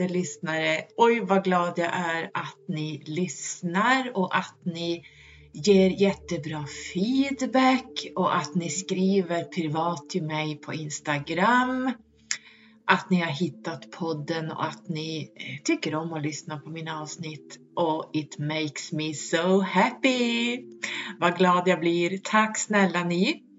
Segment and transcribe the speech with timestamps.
[0.00, 0.82] älskade lyssnare.
[0.96, 5.02] Oj vad glad jag är att ni lyssnar och att ni
[5.52, 6.64] ger jättebra
[6.94, 11.92] feedback och att ni skriver privat till mig på Instagram.
[12.86, 17.00] Att ni har hittat podden och att ni eh, tycker om att lyssna på mina
[17.00, 20.58] avsnitt och it makes me so happy.
[21.20, 22.18] Vad glad jag blir.
[22.18, 23.49] Tack snälla ni.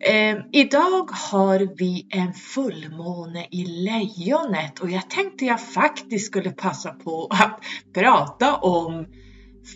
[0.00, 6.90] Eh, idag har vi en fullmåne i lejonet och jag tänkte jag faktiskt skulle passa
[6.90, 7.60] på att
[7.94, 9.06] prata om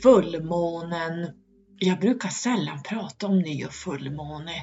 [0.02, 1.30] fullmånen.
[1.78, 4.54] Jag brukar sällan prata om ny och fullmåne.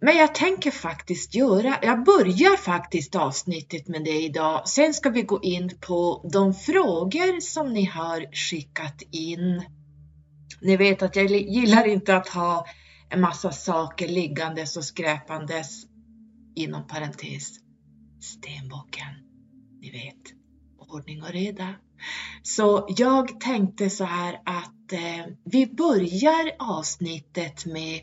[0.00, 4.68] Men jag tänker faktiskt göra, jag börjar faktiskt avsnittet med det idag.
[4.68, 9.62] Sen ska vi gå in på de frågor som ni har skickat in.
[10.60, 12.66] Ni vet att jag gillar inte att ha
[13.10, 15.86] en massa saker liggandes och skräpandes
[16.54, 17.58] inom parentes.
[18.20, 19.14] Stenbocken,
[19.80, 20.22] ni vet,
[20.78, 21.74] ordning och reda.
[22.42, 28.00] Så jag tänkte så här att eh, vi börjar avsnittet med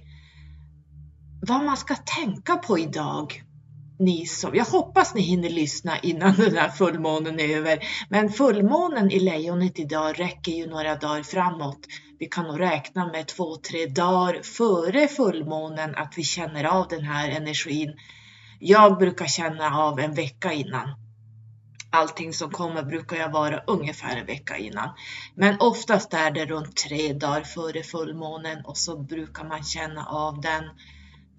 [1.47, 3.43] vad man ska tänka på idag.
[3.99, 7.79] Ni som, jag hoppas ni hinner lyssna innan den här fullmånen är över.
[8.09, 11.79] Men fullmånen i lejonet idag räcker ju några dagar framåt.
[12.23, 17.03] Vi kan nog räkna med två, tre dagar före fullmånen att vi känner av den
[17.03, 17.93] här energin.
[18.59, 20.89] Jag brukar känna av en vecka innan.
[21.89, 24.89] Allting som kommer brukar jag vara ungefär en vecka innan.
[25.35, 30.41] Men oftast är det runt tre dagar före fullmånen och så brukar man känna av
[30.41, 30.63] den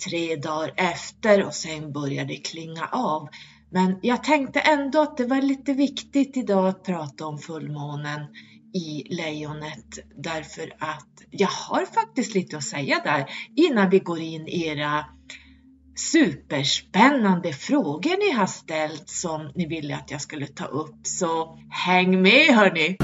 [0.04, 3.28] tre dagar efter och sen börjar det klinga av.
[3.70, 8.20] Men jag tänkte ändå att det var lite viktigt idag att prata om fullmånen
[8.74, 14.48] i lejonet därför att jag har faktiskt lite att säga där innan vi går in
[14.48, 15.04] i era
[15.96, 20.96] superspännande frågor ni har ställt som ni ville att jag skulle ta upp.
[21.02, 22.96] Så häng med hörni!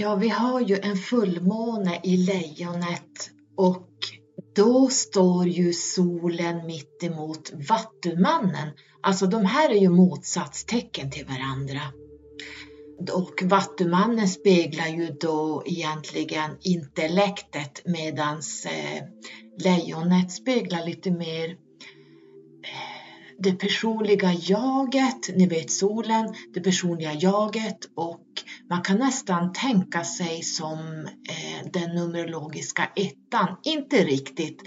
[0.00, 3.88] Ja, vi har ju en fullmåne i lejonet och
[4.56, 8.68] då står ju solen mitt emot vattumannen.
[9.02, 11.80] Alltså de här är ju motsatstecken till varandra.
[13.12, 19.02] Och vattumannen speglar ju då egentligen intellektet medans eh,
[19.64, 22.89] lejonet speglar lite mer eh,
[23.42, 28.26] det personliga jaget, ni vet solen, det personliga jaget och
[28.70, 30.78] man kan nästan tänka sig som
[31.28, 34.62] eh, den numerologiska ettan, inte riktigt,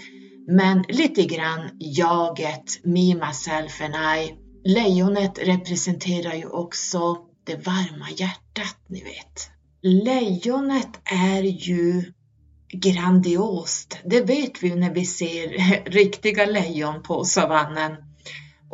[0.48, 4.34] men lite grann jaget, me, myself and I.
[4.64, 9.50] Lejonet representerar ju också det varma hjärtat, ni vet.
[9.82, 12.12] Lejonet är ju
[12.72, 13.98] grandiost.
[14.04, 15.48] Det vet vi när vi ser
[15.90, 18.13] riktiga lejon på savannen.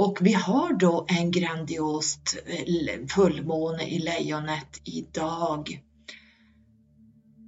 [0.00, 5.80] Och vi har då en grandiost eh, fullmåne i lejonet idag.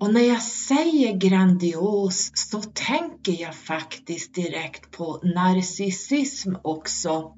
[0.00, 7.34] Och när jag säger grandios så tänker jag faktiskt direkt på narcissism också.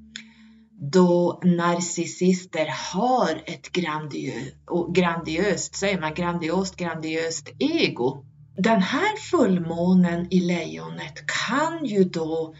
[0.92, 4.54] Då narcissister har ett grandiöst,
[4.94, 8.24] grandiöst, säger man grandiost, grandiöst ego.
[8.56, 12.54] Den här fullmånen i lejonet kan ju då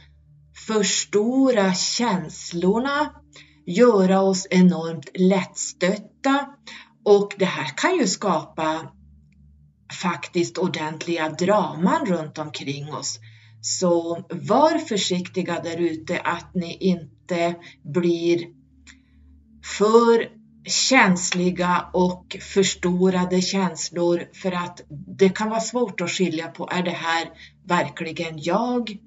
[0.67, 3.15] förstora känslorna,
[3.67, 6.47] göra oss enormt lättstötta
[7.05, 8.93] och det här kan ju skapa
[10.03, 13.19] faktiskt ordentliga draman runt omkring oss.
[13.61, 18.47] Så var försiktiga där ute att ni inte blir
[19.79, 20.29] för
[20.67, 24.81] känsliga och förstorade känslor för att
[25.19, 27.29] det kan vara svårt att skilja på, är det här
[27.65, 28.99] verkligen jag?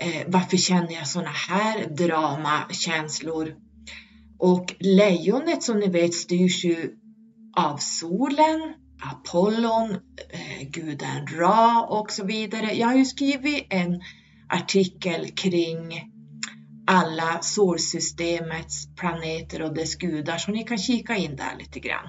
[0.00, 3.54] Eh, varför känner jag sådana här dramakänslor?
[4.38, 6.94] Och lejonet som ni vet styrs ju
[7.56, 9.90] av solen, Apollon,
[10.30, 12.74] eh, guden Ra och så vidare.
[12.74, 14.00] Jag har ju skrivit en
[14.48, 16.12] artikel kring
[16.86, 22.08] alla solsystemets planeter och dess gudar så ni kan kika in där lite grann.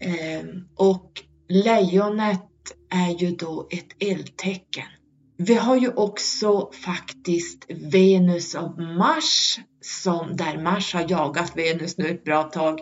[0.00, 0.46] Eh,
[0.76, 2.46] och lejonet
[2.90, 4.86] är ju då ett eldtecken.
[5.42, 12.08] Vi har ju också faktiskt Venus och Mars, som, där Mars har jagat Venus nu
[12.08, 12.80] ett bra tag.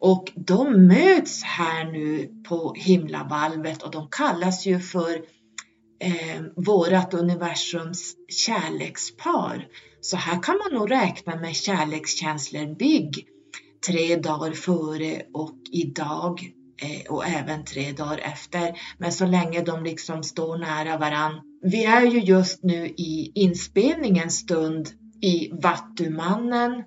[0.00, 5.12] Och de möts här nu på himlavalvet och de kallas ju för
[6.00, 9.66] eh, vårat universums kärlekspar.
[10.00, 13.26] Så här kan man nog räkna med kärlekskänslor bygg
[13.86, 16.52] tre dagar före och idag
[16.82, 18.80] eh, och även tre dagar efter.
[18.98, 21.40] Men så länge de liksom står nära varann.
[21.70, 24.88] Vi är ju just nu i inspelningens stund
[25.20, 26.84] i Vattumannen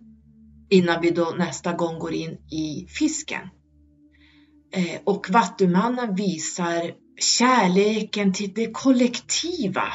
[0.69, 3.41] innan vi då nästa gång går in i fisken.
[4.73, 9.93] Eh, och Vattumannen visar kärleken till det kollektiva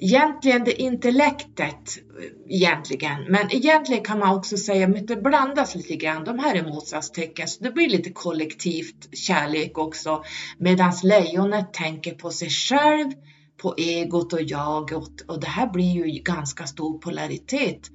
[0.00, 5.96] egentligen det intellektet eh, egentligen, men egentligen kan man också säga att det blandas lite
[5.96, 6.24] grann.
[6.24, 10.24] De här är motsatstecken, så det blir lite kollektivt kärlek också.
[10.58, 13.12] Medan lejonet tänker på sig själv,
[13.62, 17.90] på egot och jaget och det här blir ju ganska stor polaritet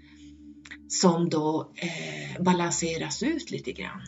[0.87, 4.01] som då eh, balanseras ut lite grann.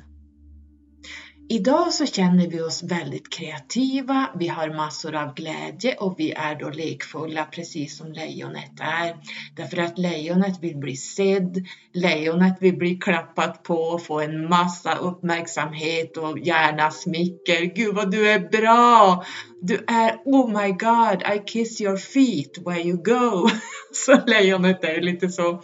[1.50, 6.56] Idag så känner vi oss väldigt kreativa, vi har massor av glädje och vi är
[6.56, 9.16] då lekfulla precis som lejonet är.
[9.56, 14.96] Därför att lejonet vill bli sedd, lejonet vill bli klappat på och få en massa
[14.96, 17.62] uppmärksamhet och gärna smicker.
[17.76, 19.26] Gud vad du är bra!
[19.62, 23.50] Du är oh my god, I kiss your feet where you go.
[23.92, 25.62] Så lejonet är lite så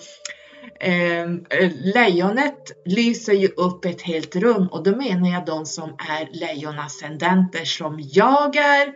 [0.80, 5.89] Ehm, eh, lejonet lyser ju upp ett helt rum och då menar jag de som
[5.89, 8.94] är lejonascendenter som jag är.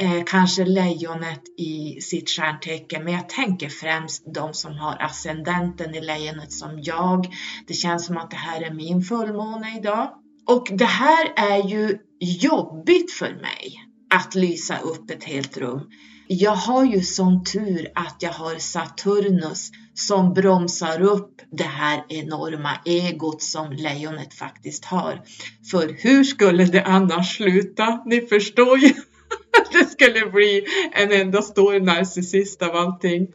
[0.00, 6.00] Eh, kanske lejonet i sitt stjärntecken, men jag tänker främst de som har ascendenten i
[6.00, 7.26] lejonet som jag.
[7.66, 10.10] Det känns som att det här är min fullmåne idag.
[10.46, 15.90] Och det här är ju jobbigt för mig att lysa upp ett helt rum.
[16.30, 22.70] Jag har ju sån tur att jag har Saturnus som bromsar upp det här enorma
[22.84, 25.22] egot som lejonet faktiskt har.
[25.70, 28.02] För hur skulle det annars sluta?
[28.06, 28.92] Ni förstår ju.
[29.72, 33.26] det skulle bli en enda stor narcissist av allting.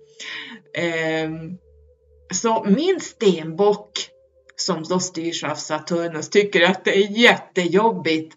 [0.78, 1.58] Ehm,
[2.34, 3.92] så min stenbock
[4.56, 8.34] som då styrs av Saturnus tycker att det är jättejobbigt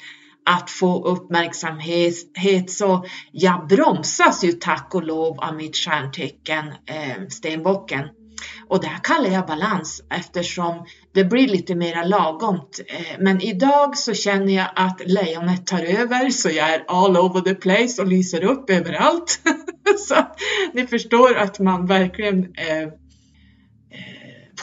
[0.47, 8.05] att få uppmärksamhet så jag bromsas ju tack och lov av mitt stjärntecken eh, stenbocken.
[8.69, 10.85] Och det här kallar jag balans eftersom
[11.15, 12.81] det blir lite mera lagomt.
[12.87, 17.41] Eh, men idag så känner jag att lejonet tar över så jag är all over
[17.41, 19.41] the place och lyser upp överallt.
[20.09, 20.39] så att
[20.73, 22.89] ni förstår att man verkligen eh, eh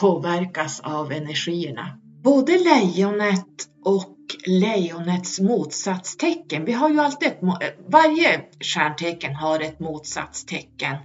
[0.00, 1.98] påverkas av energierna.
[2.22, 3.46] Både lejonet
[3.84, 4.13] och
[4.46, 6.64] lejonets motsatstecken.
[6.64, 10.96] Vi har ju alltid ett, eh, varje stjärntecken har ett motsatstecken.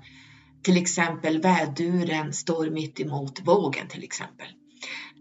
[0.63, 4.47] Till exempel väduren står mitt emot vågen till exempel.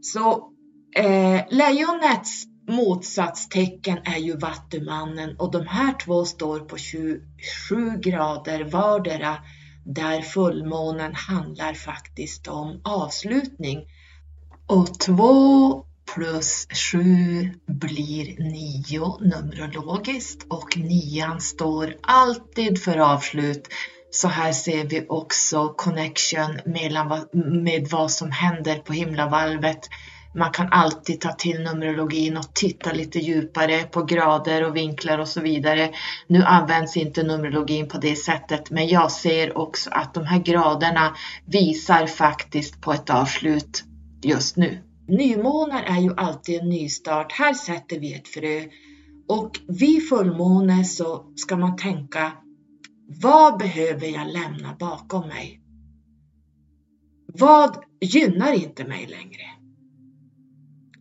[0.00, 0.52] Så
[0.96, 7.20] eh, lejonets motsatstecken är ju Vattumannen och de här två står på 27
[8.00, 9.36] grader vardera
[9.84, 13.86] där fullmånen handlar faktiskt om avslutning.
[14.66, 15.84] Och två
[16.14, 23.68] plus 7 blir 9 numerologiskt och 9 står alltid för avslut.
[24.10, 27.26] Så här ser vi också connection mellan,
[27.64, 29.80] med vad som händer på himlavalvet.
[30.34, 35.28] Man kan alltid ta till numerologin och titta lite djupare på grader och vinklar och
[35.28, 35.90] så vidare.
[36.26, 41.16] Nu används inte numerologin på det sättet, men jag ser också att de här graderna
[41.46, 43.84] visar faktiskt på ett avslut
[44.22, 44.87] just nu.
[45.08, 47.32] Nymånar är ju alltid en nystart.
[47.32, 48.64] Här sätter vi ett frö.
[49.28, 52.32] Och vid fullmåne så ska man tänka,
[53.22, 55.62] vad behöver jag lämna bakom mig?
[57.26, 59.44] Vad gynnar inte mig längre?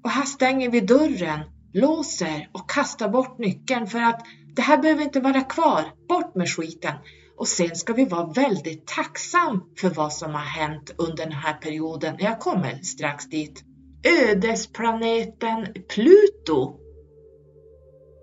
[0.03, 1.39] Och här stänger vi dörren,
[1.73, 5.83] låser och kastar bort nyckeln för att det här behöver inte vara kvar.
[6.09, 6.93] Bort med skiten.
[7.37, 11.53] Och sen ska vi vara väldigt tacksam för vad som har hänt under den här
[11.53, 12.15] perioden.
[12.19, 13.66] Jag kommer strax dit
[14.07, 16.79] ödesplaneten Pluto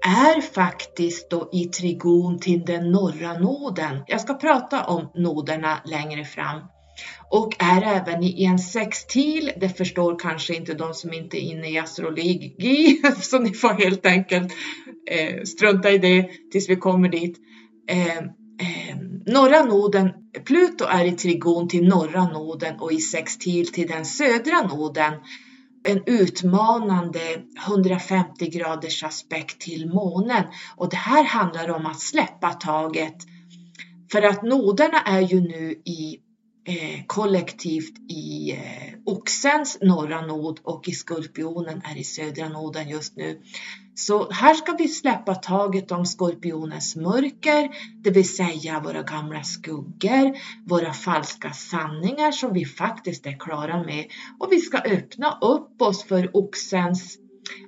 [0.06, 4.02] är faktiskt då i trigon till den norra noden.
[4.06, 6.60] Jag ska prata om noderna längre fram
[7.30, 9.52] och är även i en sextil.
[9.56, 14.06] Det förstår kanske inte de som inte är inne i astrologi, så ni får helt
[14.06, 14.52] enkelt
[15.10, 17.38] eh, strunta i det tills vi kommer dit.
[17.90, 20.10] Eh, eh, norra noden,
[20.44, 25.12] Pluto är i trigon till norra noden och i sextil till den södra noden
[25.84, 30.44] en utmanande 150 graders aspekt till månen
[30.76, 33.16] och det här handlar om att släppa taget.
[34.12, 36.18] För att noderna är ju nu i
[36.66, 43.16] Eh, kollektivt i eh, Oxens norra nod och i Skorpionen är i södra noden just
[43.16, 43.40] nu.
[43.94, 47.70] Så här ska vi släppa taget om skorpionens mörker,
[48.02, 54.04] det vill säga våra gamla skuggor, våra falska sanningar som vi faktiskt är klara med
[54.38, 57.18] och vi ska öppna upp oss för oxens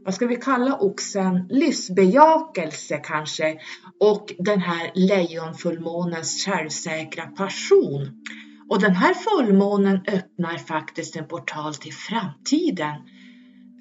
[0.05, 3.61] vad ska vi kalla oxen, livsbejakelse kanske
[4.01, 8.23] och den här lejonfullmånens självsäkra passion.
[8.71, 12.95] Och den här fullmånen öppnar faktiskt en portal till framtiden.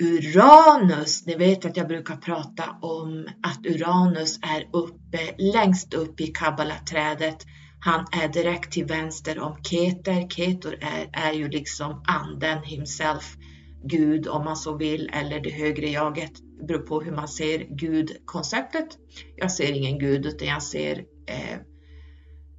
[0.02, 6.28] Uranus, ni vet att jag brukar prata om att Uranus är uppe, längst upp i
[6.28, 7.46] kabbalaträdet.
[7.80, 10.30] Han är direkt till vänster om Keter.
[10.30, 13.38] Keter är, är ju liksom anden himself.
[13.84, 16.32] Gud om man så vill, eller det högre jaget.
[16.60, 18.88] Det beror på hur man ser Gud-konceptet.
[19.36, 21.58] Jag ser ingen Gud, utan jag ser, eh,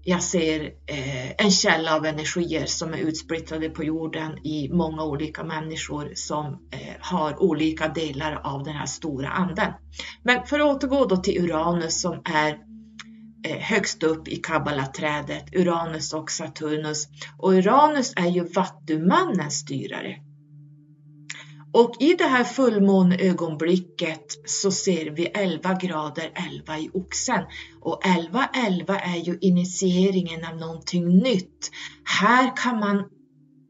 [0.08, 5.44] jag ser eh, en källa av energier som är utsplittrade på jorden i många olika
[5.44, 9.72] människor som eh, har olika delar av den här stora anden.
[10.22, 12.58] Men för att återgå då till Uranus som är
[13.46, 17.08] eh, högst upp i kabbalaträdet, Uranus och Saturnus.
[17.38, 20.16] Och Uranus är ju vattumannens styrare.
[21.76, 27.44] Och i det här fullmåneögonblicket så ser vi 11 grader 11 i oxen.
[27.80, 31.70] Och 11 11 är ju initieringen av någonting nytt.
[32.04, 33.04] Här kan man,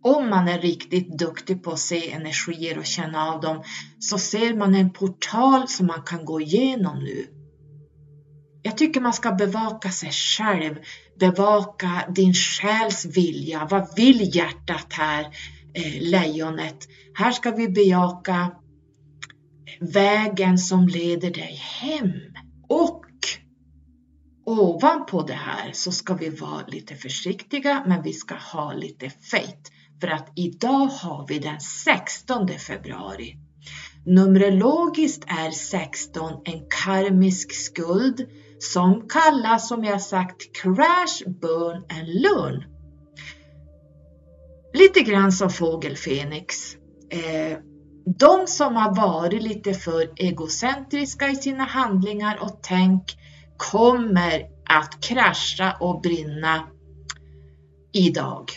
[0.03, 3.63] om man är riktigt duktig på att se energier och känna av dem,
[3.99, 7.27] så ser man en portal som man kan gå igenom nu.
[8.63, 10.75] Jag tycker man ska bevaka sig själv,
[11.21, 13.69] bevaka din själs vilja.
[13.71, 15.27] Vad vill hjärtat här?
[15.77, 16.89] Eh, lejonet.
[17.15, 18.51] Här ska vi bejaka
[19.81, 22.13] vägen som leder dig hem.
[22.69, 23.05] Och
[24.47, 29.71] ovanpå det här så ska vi vara lite försiktiga men vi ska ha lite faith.
[30.01, 33.37] För att idag har vi den 16 februari.
[34.07, 38.27] Numerologiskt är 16 en karmisk skuld
[38.59, 42.76] som kallas, som jag sagt, crash, burn and learn.
[44.77, 46.77] Lite grann som fågel Fenix.
[47.11, 47.59] Eh,
[48.19, 53.03] de som har varit lite för egocentriska i sina handlingar och tänk
[53.57, 56.69] kommer att krascha och brinna
[57.93, 58.51] idag.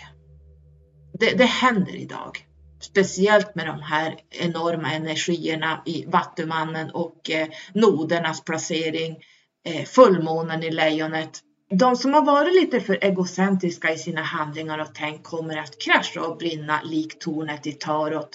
[1.19, 2.45] Det, det händer idag.
[2.81, 9.17] Speciellt med de här enorma energierna i Vattumannen och eh, nodernas placering,
[9.65, 14.93] eh, fullmånen i lejonet de som har varit lite för egocentriska i sina handlingar och
[14.93, 18.29] tänk kommer att krascha och brinna likt tornet i Tarot.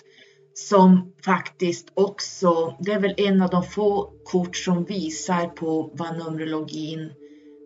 [0.54, 6.18] Som faktiskt också, det är väl en av de få kort som visar på vad
[6.18, 7.12] Numerologin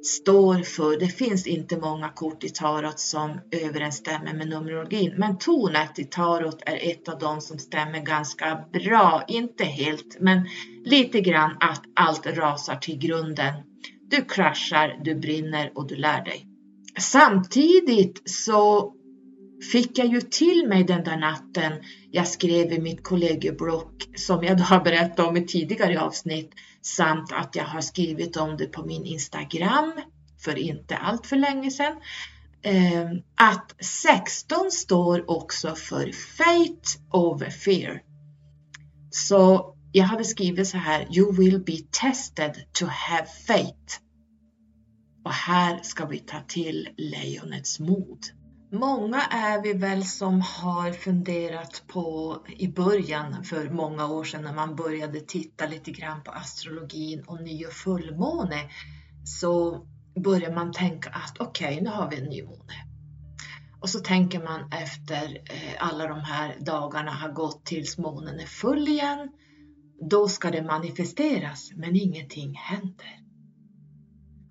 [0.04, 0.98] står för.
[0.98, 6.62] Det finns inte många kort i Tarot som överensstämmer med Numerologin, men tornet i Tarot
[6.66, 9.24] är ett av de som stämmer ganska bra.
[9.28, 10.48] Inte helt, men
[10.84, 13.54] lite grann att allt rasar till grunden
[14.10, 16.46] du kraschar, du brinner och du lär dig.
[16.98, 18.92] Samtidigt så
[19.72, 21.72] fick jag ju till mig den där natten
[22.10, 26.50] jag skrev i mitt kollegieblock som jag då har berättat om i tidigare avsnitt
[26.82, 29.92] samt att jag har skrivit om det på min Instagram
[30.44, 31.96] för inte allt för länge sedan.
[32.62, 38.02] Ehm, att 16 står också för Fate over Fear.
[39.10, 44.00] Så jag hade skrivit så här, You will be tested to have faith.
[45.24, 48.18] Och här ska vi ta till lejonets mod.
[48.72, 54.54] Många är vi väl som har funderat på i början för många år sedan när
[54.54, 58.70] man började titta lite grann på astrologin och ny och fullmåne
[59.24, 59.86] så
[60.24, 62.74] börjar man tänka att okej, okay, nu har vi en ny måne.
[63.80, 68.46] Och så tänker man efter eh, alla de här dagarna har gått tills månen är
[68.46, 69.28] full igen
[70.00, 73.20] då ska det manifesteras, men ingenting händer.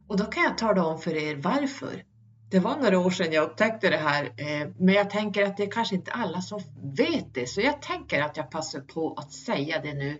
[0.08, 2.04] Och då kan jag tala om för er varför.
[2.52, 5.64] Det var några år sedan jag upptäckte det här, eh, men jag tänker att det
[5.64, 6.60] är kanske inte alla som
[6.98, 10.18] vet det, så jag tänker att jag passar på att säga det nu.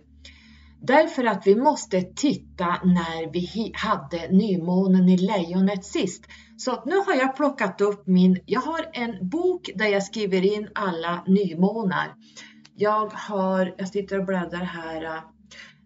[0.80, 6.24] Därför att vi måste titta när vi hade nymånen i lejonet sist.
[6.56, 10.68] Så nu har jag plockat upp min, jag har en bok där jag skriver in
[10.74, 12.14] alla nymånar.
[12.80, 15.04] Jag har, jag sitter och bläddrar här.
[15.04, 15.22] Äh,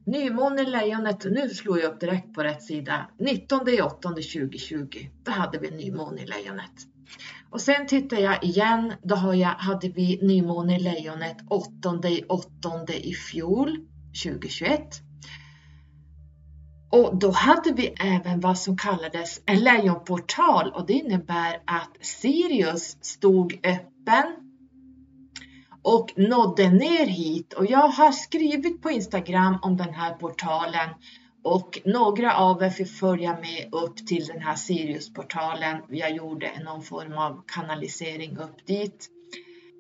[0.06, 3.10] nymåne lejonet, nu slår jag upp direkt på rätt sida.
[3.18, 4.86] 19 i 8 2020,
[5.22, 6.72] då hade vi nymåne i lejonet.
[7.50, 12.24] Och sen tittar jag igen, då har jag, hade vi nymåne i lejonet 8 i
[12.28, 12.48] 8
[12.94, 13.76] i fjol,
[14.24, 14.80] 2021.
[16.90, 23.04] Och då hade vi även vad som kallades en lejonportal och det innebär att Sirius
[23.04, 24.51] stod öppen
[25.82, 30.88] och nådde ner hit och jag har skrivit på Instagram om den här portalen
[31.44, 35.76] och några av er fick följa med upp till den här Siriusportalen.
[35.88, 39.08] Jag gjorde någon form av kanalisering upp dit.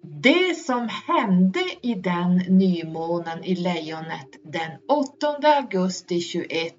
[0.02, 6.74] Det som hände i den nymånen i Lejonet den 8 augusti 21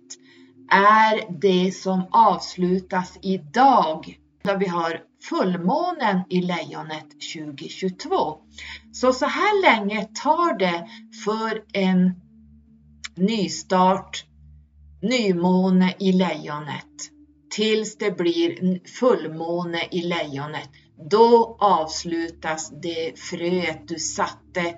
[0.72, 8.38] är det som avslutas idag där vi har fullmånen i Lejonet 2022.
[8.92, 10.88] Så så här länge tar det
[11.25, 12.13] för en
[13.15, 14.25] nystart,
[15.01, 17.13] nymåne i Lejonet
[17.56, 20.70] tills det blir fullmåne i Lejonet.
[21.10, 24.75] Då avslutas det fröet du satte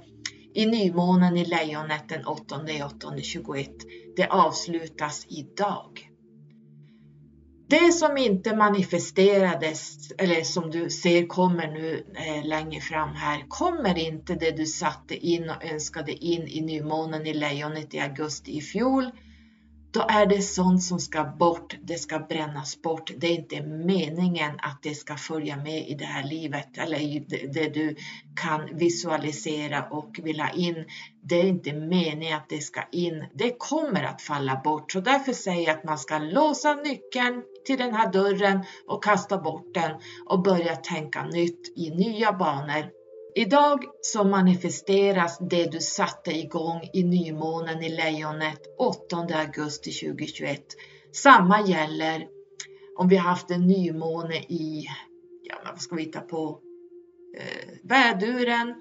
[0.53, 3.69] i nymånen i Lejonet den 8 8 21.
[4.15, 6.04] Det avslutas idag.
[7.67, 13.97] Det som inte manifesterades, eller som du ser kommer nu eh, längre fram här, kommer
[13.97, 18.61] inte det du satte in och önskade in i nymånen i lejonet i augusti i
[18.61, 19.11] fjol,
[19.95, 23.11] då är det sånt som ska bort, det ska brännas bort.
[23.17, 27.25] Det är inte meningen att det ska följa med i det här livet eller i
[27.53, 27.95] det du
[28.41, 30.85] kan visualisera och vill ha in.
[31.21, 33.25] Det är inte meningen att det ska in.
[33.33, 34.91] Det kommer att falla bort.
[34.91, 39.37] Så därför säger jag att man ska låsa nyckeln till den här dörren och kasta
[39.37, 39.91] bort den
[40.25, 42.89] och börja tänka nytt i nya banor
[43.37, 50.61] Idag så manifesteras det du satte igång i nymånen i lejonet 8 augusti 2021.
[51.11, 52.27] Samma gäller
[52.97, 54.85] om vi har haft en nymåne i,
[55.43, 56.59] ja vad ska vi hitta på,
[57.37, 58.75] eh, väduren.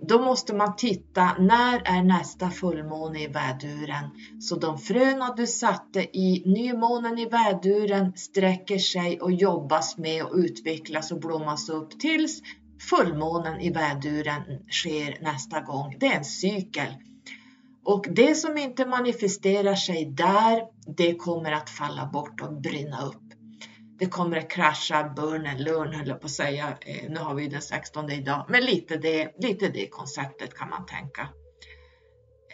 [0.00, 4.10] Då måste man titta, när är nästa fullmåne i väduren?
[4.40, 10.34] Så de fröna du satte i nymånen i väduren sträcker sig och jobbas med och
[10.34, 12.42] utvecklas och blommas upp tills
[12.90, 15.96] fullmånen i väduren sker nästa gång.
[16.00, 16.94] Det är en cykel.
[17.84, 20.62] Och det som inte manifesterar sig där,
[20.96, 23.27] det kommer att falla bort och brinna upp.
[23.98, 26.78] Det kommer att krascha, burn and learn höll jag på att säga.
[26.80, 30.86] Eh, nu har vi den 16 idag, men lite det, lite det konceptet kan man
[30.86, 31.28] tänka.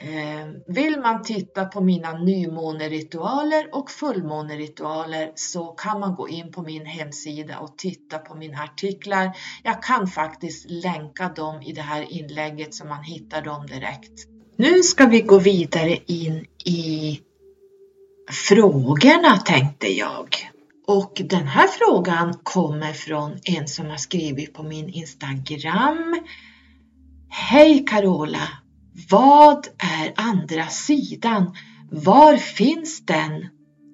[0.01, 6.63] Eh, vill man titta på mina nymåneritualer och fullmåneritualer så kan man gå in på
[6.63, 9.37] min hemsida och titta på mina artiklar.
[9.63, 14.29] Jag kan faktiskt länka dem i det här inlägget så man hittar dem direkt.
[14.57, 17.21] Nu ska vi gå vidare in i
[18.31, 20.54] frågorna tänkte jag.
[20.87, 26.23] Och den här frågan kommer från en som har skrivit på min Instagram.
[27.29, 28.49] Hej Carola!
[29.11, 31.57] Vad är andra sidan?
[31.91, 33.49] Var finns den?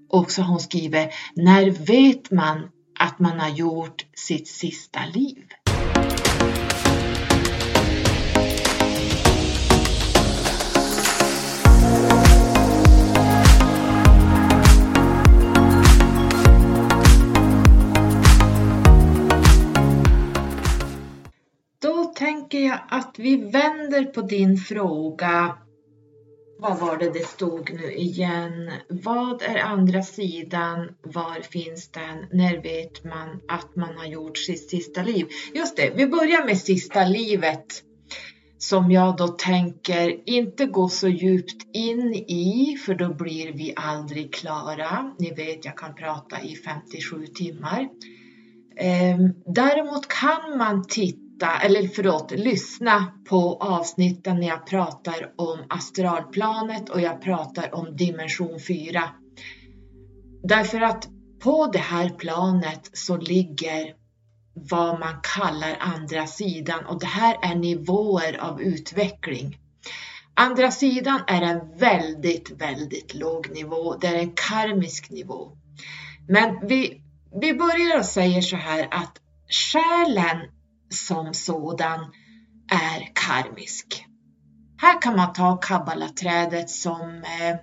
[0.09, 5.44] Och så hon skriver, när vet man att man har gjort sitt sista liv?
[22.50, 25.56] Tänker jag att vi vänder på din fråga.
[26.58, 28.70] Vad var det det stod nu igen?
[28.88, 30.88] Vad är andra sidan?
[31.02, 32.26] Var finns den?
[32.32, 35.26] När vet man att man har gjort sitt sista liv?
[35.54, 37.66] Just det, vi börjar med sista livet
[38.58, 44.34] som jag då tänker inte gå så djupt in i för då blir vi aldrig
[44.34, 45.14] klara.
[45.18, 47.88] Ni vet, jag kan prata i 57 timmar.
[48.76, 55.59] Ehm, däremot kan man titta titta, eller förlåt, lyssna på avsnitten när jag pratar om
[55.68, 59.03] astralplanet och jag pratar om dimension 4.
[60.42, 61.09] Därför att
[61.42, 63.94] på det här planet så ligger
[64.55, 69.59] vad man kallar andra sidan och det här är nivåer av utveckling.
[70.35, 73.96] Andra sidan är en väldigt, väldigt låg nivå.
[73.96, 75.50] Det är en karmisk nivå.
[76.29, 77.03] Men vi,
[77.40, 79.12] vi börjar och säger så här att
[79.48, 80.38] själen
[80.90, 82.00] som sådan
[82.72, 84.05] är karmisk.
[84.76, 87.57] Här kan man ta kabbalaträdet som eh,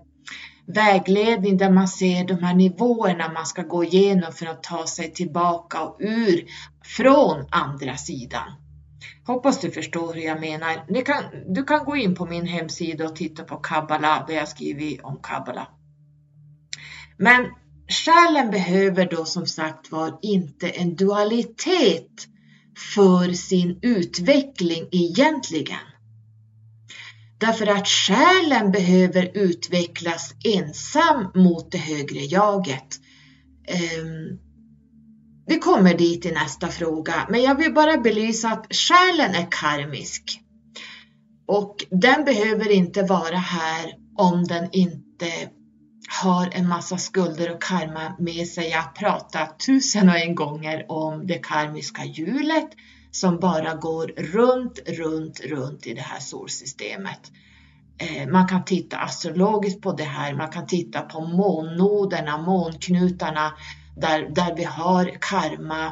[0.67, 5.13] vägledning där man ser de här nivåerna man ska gå igenom för att ta sig
[5.13, 6.45] tillbaka och ur
[6.83, 8.51] från andra sidan.
[9.27, 10.85] Hoppas du förstår hur jag menar.
[10.87, 14.47] Du kan, du kan gå in på min hemsida och titta på kabbala, vad jag
[14.47, 15.67] skrivit om kabbala.
[17.17, 17.45] Men
[17.87, 22.27] själen behöver då som sagt var inte en dualitet
[22.77, 25.79] för sin utveckling egentligen.
[27.37, 32.99] Därför att själen behöver utvecklas ensam mot det högre jaget.
[33.67, 34.39] Ehm,
[35.47, 40.41] vi kommer dit i nästa fråga, men jag vill bara belysa att själen är karmisk.
[41.47, 45.49] Och den behöver inte vara här om den inte
[46.07, 48.69] har en massa skulder och karma med sig.
[48.69, 52.69] Jag har pratat tusen och en gånger om det karmiska hjulet
[53.11, 57.31] som bara går runt, runt, runt i det här solsystemet.
[57.99, 63.53] Eh, man kan titta astrologiskt på det här, man kan titta på månnoderna, månknutarna
[63.95, 65.85] där, där vi har karma,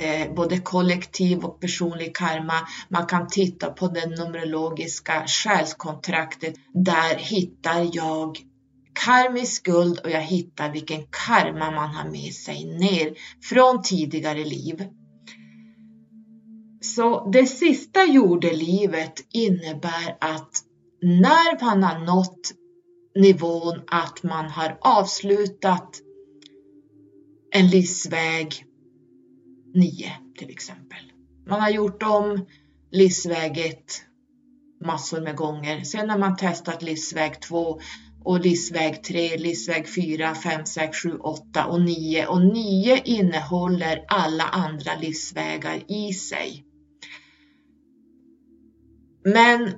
[0.00, 2.54] eh, både kollektiv och personlig karma.
[2.88, 6.54] Man kan titta på det numerologiska själskontraktet.
[6.74, 8.38] Där hittar jag
[8.94, 14.84] karmisk skuld och jag hittar vilken karma man har med sig ner från tidigare liv.
[16.80, 20.64] Så det sista jordelivet innebär att
[21.02, 22.52] när man har nått
[23.14, 26.00] nivån att man har avslutat
[27.50, 28.64] en livsväg
[29.74, 31.12] 9 till exempel.
[31.46, 32.46] Man har gjort om
[32.90, 33.76] livsväg 1
[34.84, 35.82] massor med gånger.
[35.82, 37.80] Sen har man testat livsväg 2
[38.24, 44.44] och livsväg 3, livsväg 4, 5, 6, 7, 8 och 9 och 9 innehåller alla
[44.44, 46.64] andra livsvägar i sig.
[49.24, 49.70] Men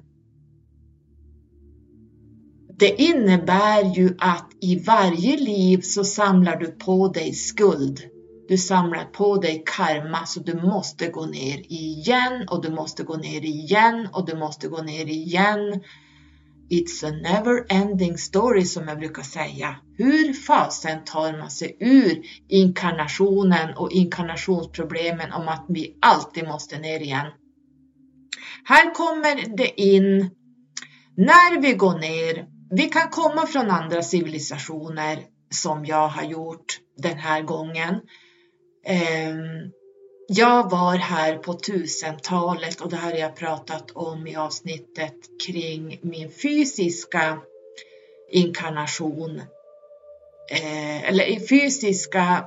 [2.78, 8.00] det innebär ju att i varje liv så samlar du på dig skuld.
[8.48, 13.16] Du samlar på dig karma så du måste gå ner igen och du måste gå
[13.16, 15.80] ner igen och du måste gå ner igen.
[16.70, 19.76] It's a never ending story som jag brukar säga.
[19.96, 27.00] Hur fasen tar man sig ur inkarnationen och inkarnationsproblemen om att vi alltid måste ner
[27.00, 27.26] igen?
[28.64, 30.31] Här kommer det in
[31.16, 35.18] när vi går ner vi kan komma från andra civilisationer
[35.50, 38.00] som jag har gjort den här gången.
[38.87, 39.72] Ehm,
[40.28, 45.14] jag var här på 1000-talet och det här har jag pratat om i avsnittet
[45.46, 47.38] kring min fysiska
[48.30, 49.42] inkarnation.
[50.52, 52.44] Eh, eller fysiska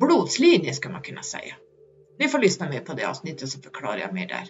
[0.00, 1.54] blodslinje ska man kunna säga.
[2.18, 4.48] Ni får lyssna mer på det avsnittet så förklarar jag mer där.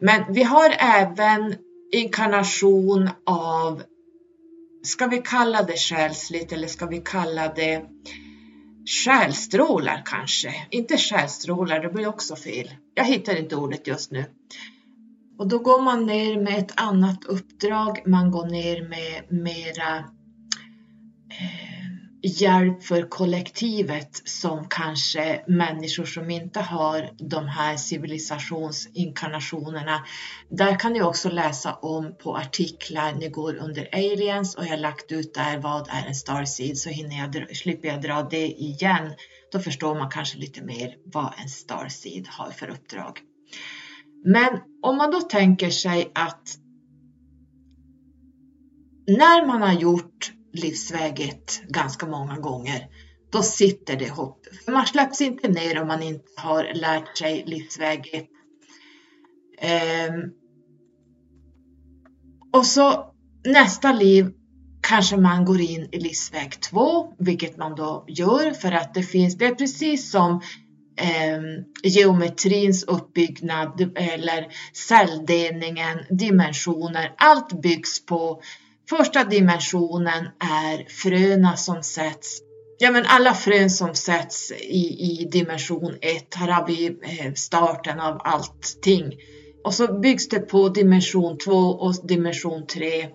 [0.00, 1.54] Men vi har även
[1.92, 3.82] inkarnation av
[4.82, 7.82] ska vi kalla det själsligt eller ska vi kalla det
[8.86, 10.54] själstrålar kanske?
[10.70, 12.70] Inte själstrålar, det blir också fel.
[12.94, 14.24] Jag hittar inte ordet just nu.
[15.38, 19.96] Och då går man ner med ett annat uppdrag, man går ner med mera
[21.30, 21.71] eh,
[22.22, 30.06] hjälp för kollektivet som kanske människor som inte har de här civilisationsinkarnationerna.
[30.50, 33.12] Där kan ni också läsa om på artiklar.
[33.12, 36.90] Ni går under aliens och jag har lagt ut där vad är en starseed så
[36.90, 39.12] hinner jag, slipper jag dra det igen.
[39.52, 43.20] Då förstår man kanske lite mer vad en starseed har för uppdrag.
[44.24, 46.56] Men om man då tänker sig att
[49.06, 52.86] när man har gjort livsväget ganska många gånger,
[53.32, 54.46] då sitter det hopp.
[54.64, 58.28] För man släpps inte ner om man inte har lärt sig livsväget.
[59.62, 60.30] Um, ehm.
[62.52, 64.32] och så nästa liv
[64.80, 69.38] kanske man går in i livsväg 2, vilket man då gör för att det finns,
[69.38, 70.40] det är precis som
[70.96, 71.40] eh,
[71.82, 74.46] geometrins uppbyggnad eller
[74.88, 78.42] celldelningen, dimensioner, allt byggs på
[78.98, 82.40] Första dimensionen är fröna som sätts
[82.78, 88.00] Ja, men alla frön som sätts i, i dimension 1, här har vi eh, starten
[88.00, 89.12] av allting.
[89.64, 93.08] Och så byggs det på dimension 2 och dimension 3.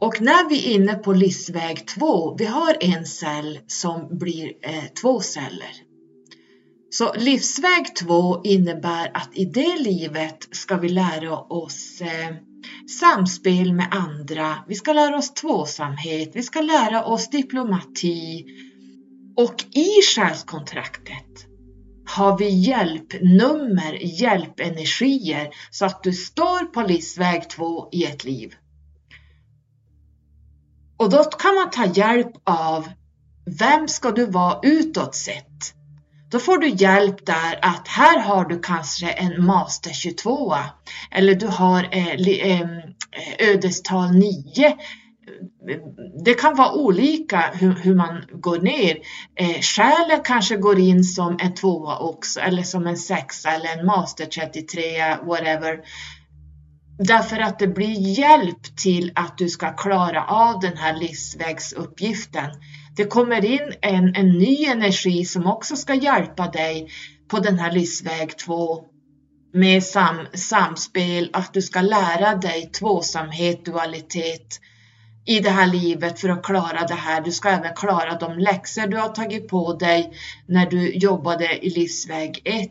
[0.00, 4.84] Och när vi är inne på livsväg 2, vi har en cell som blir eh,
[5.00, 5.72] två celler.
[6.90, 12.36] Så livsväg 2 innebär att i det livet ska vi lära oss eh,
[13.00, 18.44] samspel med andra, vi ska lära oss tvåsamhet, vi ska lära oss diplomati
[19.36, 21.52] och i själskontraktet
[22.04, 28.54] har vi hjälpnummer, hjälpenergier så att du står på livsväg 2 i ett liv.
[30.96, 32.88] Och då kan man ta hjälp av
[33.58, 35.74] vem ska du vara utåt sett?
[36.32, 40.54] Då får du hjälp där att här har du kanske en master 22
[41.10, 42.68] eller du har eh, eh,
[43.38, 44.76] ödestal 9.
[46.24, 48.98] Det kan vara olika hur, hur man går ner.
[49.36, 53.86] Eh, själen kanske går in som en tvåa också eller som en sexa eller en
[53.86, 55.80] master 33, whatever.
[56.98, 62.50] Därför att det blir hjälp till att du ska klara av den här livsvägsuppgiften.
[62.96, 66.88] Det kommer in en, en ny energi som också ska hjälpa dig
[67.28, 68.84] på den här livsväg 2
[69.54, 74.60] med sam, samspel, att du ska lära dig tvåsamhet, dualitet
[75.26, 77.20] i det här livet för att klara det här.
[77.20, 80.12] Du ska även klara de läxor du har tagit på dig
[80.46, 82.70] när du jobbade i livsväg 1,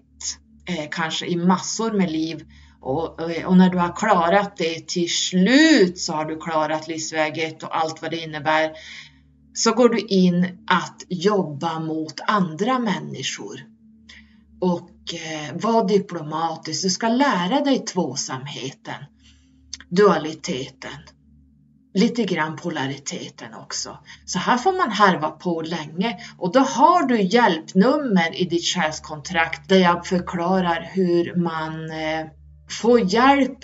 [0.65, 2.45] eh, kanske i massor med liv.
[2.81, 7.37] Och, eh, och, när du har klarat det till slut så har du klarat livsväg
[7.37, 8.71] 1 och allt vad det innebär.
[9.53, 13.59] Så går du in att jobba mot andra människor
[14.61, 16.83] och eh, var diplomatisk.
[16.83, 19.03] Du ska lära dig tvåsamheten,
[19.89, 20.99] dualiteten,
[21.93, 23.97] lite grann polariteten också.
[24.25, 29.69] Så här får man harva på länge och då har du hjälpnummer i ditt själskontrakt
[29.69, 32.27] där jag förklarar hur man eh,
[32.69, 33.59] får hjälp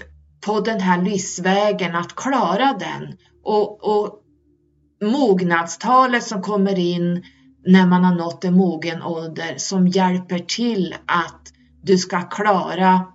[0.45, 4.23] på den här livsvägen att klara den och, och
[5.01, 7.25] mognadstalet som kommer in
[7.65, 11.41] när man har nått en mogen ålder som hjälper till att
[11.81, 13.05] du ska klara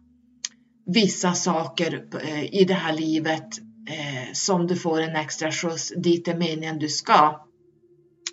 [0.87, 6.29] vissa saker eh, i det här livet eh, som du får en extra skjuts dit
[6.29, 7.47] är meningen du ska.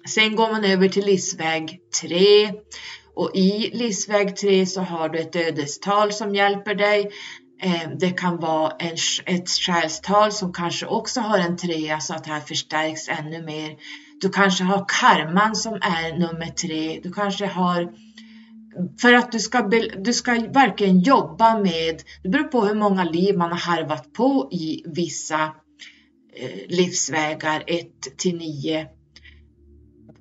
[0.08, 2.54] Sen går man över till livsväg 3
[3.16, 7.12] och i livsväg 3 så har du ett ödestal som hjälper dig.
[7.62, 12.13] Eh, det kan vara en, ett själstal som kanske också har en trea så alltså
[12.13, 13.76] att det här förstärks ännu mer.
[14.22, 17.00] Du kanske har karman som är nummer tre.
[17.04, 17.93] Du kanske har
[19.02, 19.62] för att du ska,
[19.98, 24.50] du ska verkligen jobba med, det beror på hur många liv man har harvat på
[24.52, 25.43] i vissa
[26.36, 28.88] eh, livsvägar 1 till 9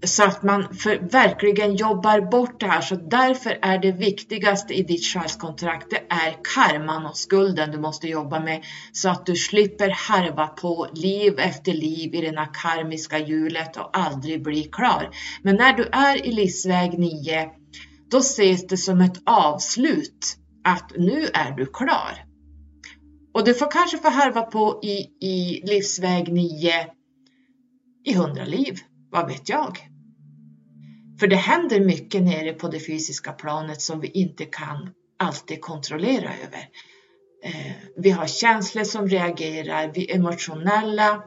[0.04, 2.80] så att man för, verkligen jobbar bort det här.
[2.80, 8.08] Så därför är det viktigaste i ditt själskontrakt, det är karman och skulden du måste
[8.08, 13.18] jobba med så att du slipper harva på liv efter liv i det här karmiska
[13.18, 15.10] hjulet och aldrig bli klar.
[15.42, 17.50] Men när du är i livsväg 9,
[18.10, 22.24] då ses det som ett avslut att nu är du klar.
[23.34, 26.72] Och du får kanske få harva på i, i livsväg 9
[28.04, 28.78] i hundra liv
[29.10, 29.87] vad vet jag?
[31.20, 36.32] För det händer mycket nere på det fysiska planet som vi inte kan alltid kontrollera
[36.46, 36.68] över.
[37.44, 41.22] Eh, vi har känslor som reagerar, vi är emotionella,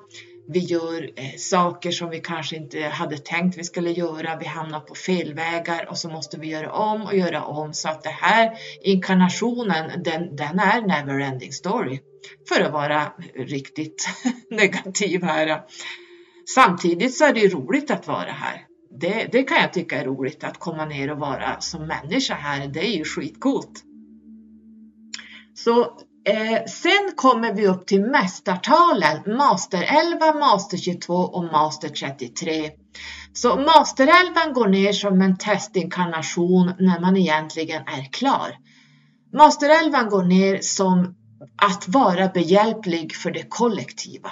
[0.47, 4.79] vi gör eh, saker som vi kanske inte hade tänkt vi skulle göra, vi hamnar
[4.79, 8.09] på fel vägar och så måste vi göra om och göra om så att det
[8.09, 11.99] här inkarnationen, den, den är never ending story.
[12.49, 14.09] För att vara riktigt
[14.49, 15.61] negativ här.
[16.55, 18.70] Samtidigt så är det roligt att vara här.
[19.01, 22.67] Det, det kan jag tycka är roligt att komma ner och vara som människa här.
[22.67, 23.83] Det är ju skitcoolt.
[25.53, 25.81] Så
[26.25, 29.83] eh, sen kommer vi upp till mästartalen, master
[30.13, 32.71] 11, master 22 och master 33.
[33.33, 38.55] Så master 11 går ner som en testinkarnation när man egentligen är klar.
[39.33, 41.15] Master 11 går ner som
[41.55, 44.31] att vara behjälplig för det kollektiva.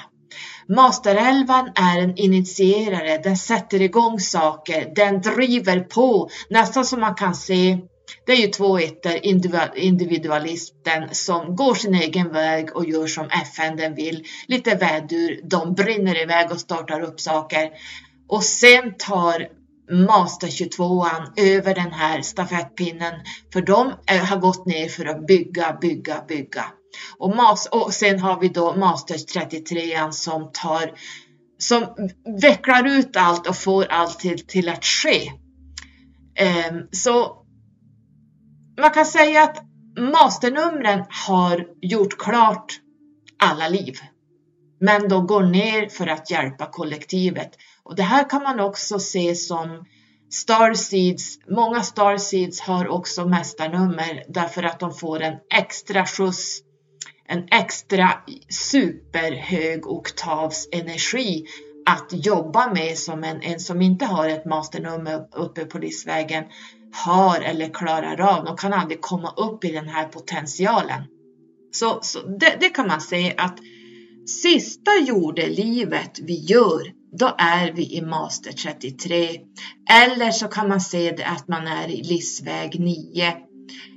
[0.68, 7.36] Masterälvan är en initierare, den sätter igång saker, den driver på, nästan som man kan
[7.36, 7.78] se
[8.26, 9.20] det är ju två ettor,
[9.76, 14.24] individualisten som går sin egen väg och gör som FN den vill.
[14.48, 17.70] Lite vädur, de brinner iväg och startar upp saker.
[18.28, 19.48] Och sen tar
[19.92, 23.14] Master 22an över den här stafettpinnen
[23.54, 26.66] för de har gått ner för att bygga, bygga, bygga.
[27.18, 30.94] Och, mas, och sen har vi då Masters 33 som tar
[31.58, 31.86] som
[32.42, 35.32] vecklar ut allt och får allt till, till att ske.
[36.72, 37.46] Um, så
[38.82, 39.64] man kan säga att
[39.98, 42.80] masternumren har gjort klart
[43.44, 43.98] alla liv.
[44.80, 47.52] Men de går ner för att hjälpa kollektivet.
[47.84, 49.86] Och det här kan man också se som
[50.32, 51.40] Starseeds.
[51.50, 56.62] Många Starseeds har också mästarnummer därför att de får en extra skjuts
[57.30, 58.10] en extra
[58.72, 61.46] superhög oktavs energi
[61.86, 66.44] att jobba med som en, en som inte har ett masternummer uppe på livsvägen
[66.92, 68.46] har eller klarar av.
[68.46, 71.04] De kan aldrig komma upp i den här potentialen.
[71.72, 73.58] Så, så det, det kan man säga att
[74.26, 79.40] sista jordelivet vi gör, då är vi i master 33.
[80.04, 83.49] Eller så kan man se det att man är i livsväg 9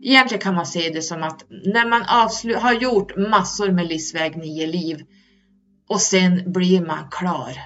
[0.02, 2.02] Egentligen kan man se det som att när man
[2.62, 5.06] har gjort massor med livsväg 9 liv
[5.88, 7.58] och sen blir man klar.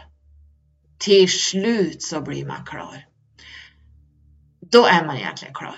[0.98, 3.04] Till slut så blir man klar.
[4.70, 5.76] Då är man egentligen klar.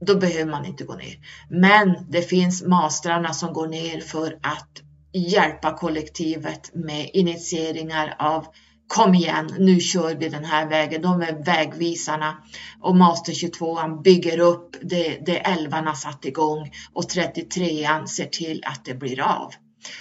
[0.00, 1.16] då behöver man inte gå ner.
[1.50, 8.46] Men det finns mastrarna som går ner för att hjälpa kollektivet med initieringar av
[8.90, 11.02] kom igen, nu kör vi den här vägen.
[11.02, 12.36] De är vägvisarna
[12.80, 18.84] och Master 22 bygger upp det, det 11 satt igång och 33an ser till att
[18.84, 19.52] det blir av.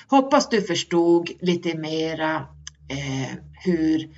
[0.07, 2.35] Hoppas du förstod lite mera
[2.87, 4.09] eh, hur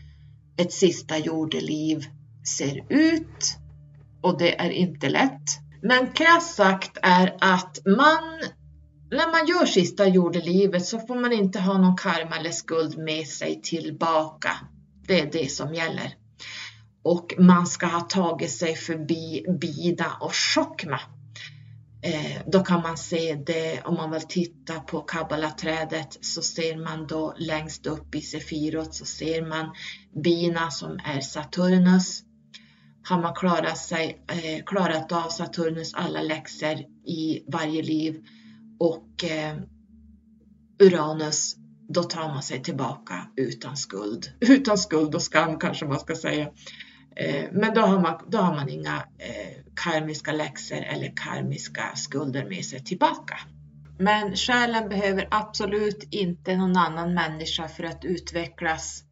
[0.57, 2.05] ett sista jordeliv
[2.47, 3.57] ser ut
[4.21, 5.60] och det är inte lätt.
[5.81, 8.39] Men krasst sagt är att man
[9.12, 13.28] när man gör sista jordelivet så får man inte ha någon karma eller skuld med
[13.28, 14.52] sig tillbaka.
[15.08, 16.15] Det är det som gäller.
[17.04, 21.00] Och man ska ha tagit sig förbi Bida och Chokma.
[22.04, 27.08] Eh, då kan man se det, om man vill titta på kabbalaträdet så ser man
[27.08, 29.76] då längst upp i Sefirot så ser man
[30.24, 32.24] Bina som är Saturnus.
[33.04, 38.24] Har man klarat, sig, eh, klarat av Saturnus alla läxor i varje liv
[38.81, 39.57] och eh,
[40.79, 41.55] Uranus,
[41.89, 44.31] då tar man sig tillbaka utan skuld.
[44.39, 46.49] Utan skuld och skam kanske man ska säga.
[47.15, 52.45] Eh, men då har man, då har man inga eh, karmiska läxor eller karmiska skulder
[52.45, 53.37] med sig tillbaka.
[53.99, 59.03] Men själen behöver absolut inte någon annan människa för att utvecklas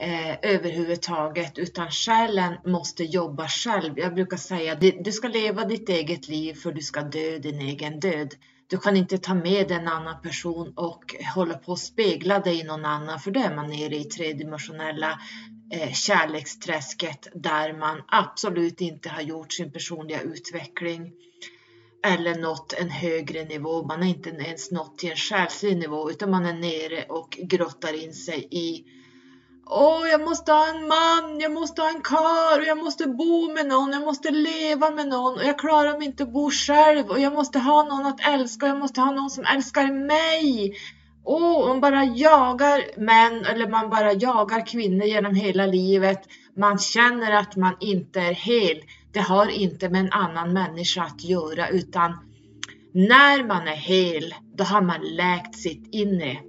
[0.00, 3.98] eh, överhuvudtaget, utan själen måste jobba själv.
[3.98, 7.60] Jag brukar säga att du ska leva ditt eget liv för du ska dö din
[7.60, 8.34] egen död.
[8.70, 12.64] Du kan inte ta med en annan person och hålla på att spegla dig i
[12.64, 15.20] någon annan för då är man nere i tredimensionella
[15.72, 21.12] eh, kärleksträsket där man absolut inte har gjort sin personliga utveckling
[22.06, 23.86] eller nått en högre nivå.
[23.86, 28.04] Man har inte ens nått till en själslig nivå utan man är nere och grottar
[28.04, 28.84] in sig i
[29.70, 33.52] Åh, jag måste ha en man, jag måste ha en kar och jag måste bo
[33.52, 37.10] med någon, jag måste leva med någon och jag klarar mig inte att bo själv
[37.10, 40.74] och jag måste ha någon att älska och jag måste ha någon som älskar mig.
[41.24, 46.22] Åh, man bara jagar män eller man bara jagar kvinnor genom hela livet.
[46.56, 48.82] Man känner att man inte är hel.
[49.12, 52.12] Det har inte med en annan människa att göra utan
[52.92, 56.47] när man är hel, då har man läkt sitt inre.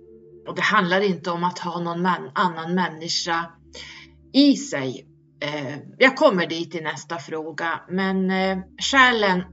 [0.49, 3.45] Och det handlar inte om att ha någon man, annan människa
[4.33, 5.05] i sig.
[5.41, 8.57] Eh, jag kommer dit i nästa fråga, men eh,
[8.91, 9.43] själen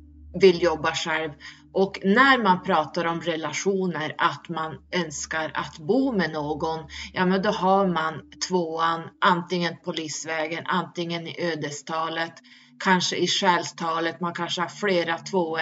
[0.40, 1.30] vill jobba själv
[1.72, 6.80] och när man pratar om relationer, att man önskar att bo med någon,
[7.12, 12.34] ja men då har man tvåan antingen på livsvägen, antingen i ödestalet
[12.78, 15.60] kanske i själstalet, man kanske har flera tvåor.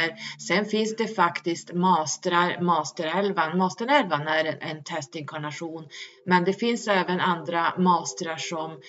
[0.48, 3.58] Sen finns det faktiskt mastrar, masterelvan.
[3.58, 5.88] Masterelvan är en, en testinkarnation,
[6.26, 8.80] men det finns även andra mastrar som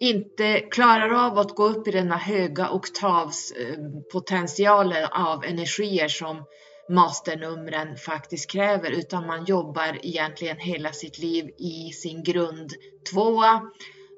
[0.00, 6.44] inte klarar av att gå upp i denna höga oktavspotentialen eh, av energier som
[6.90, 12.72] masternumren faktiskt kräver, utan man jobbar egentligen hela sitt liv i sin grund
[13.12, 13.62] tvåa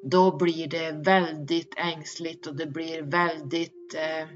[0.02, 4.28] då blir det väldigt ängsligt och det blir väldigt eh, eh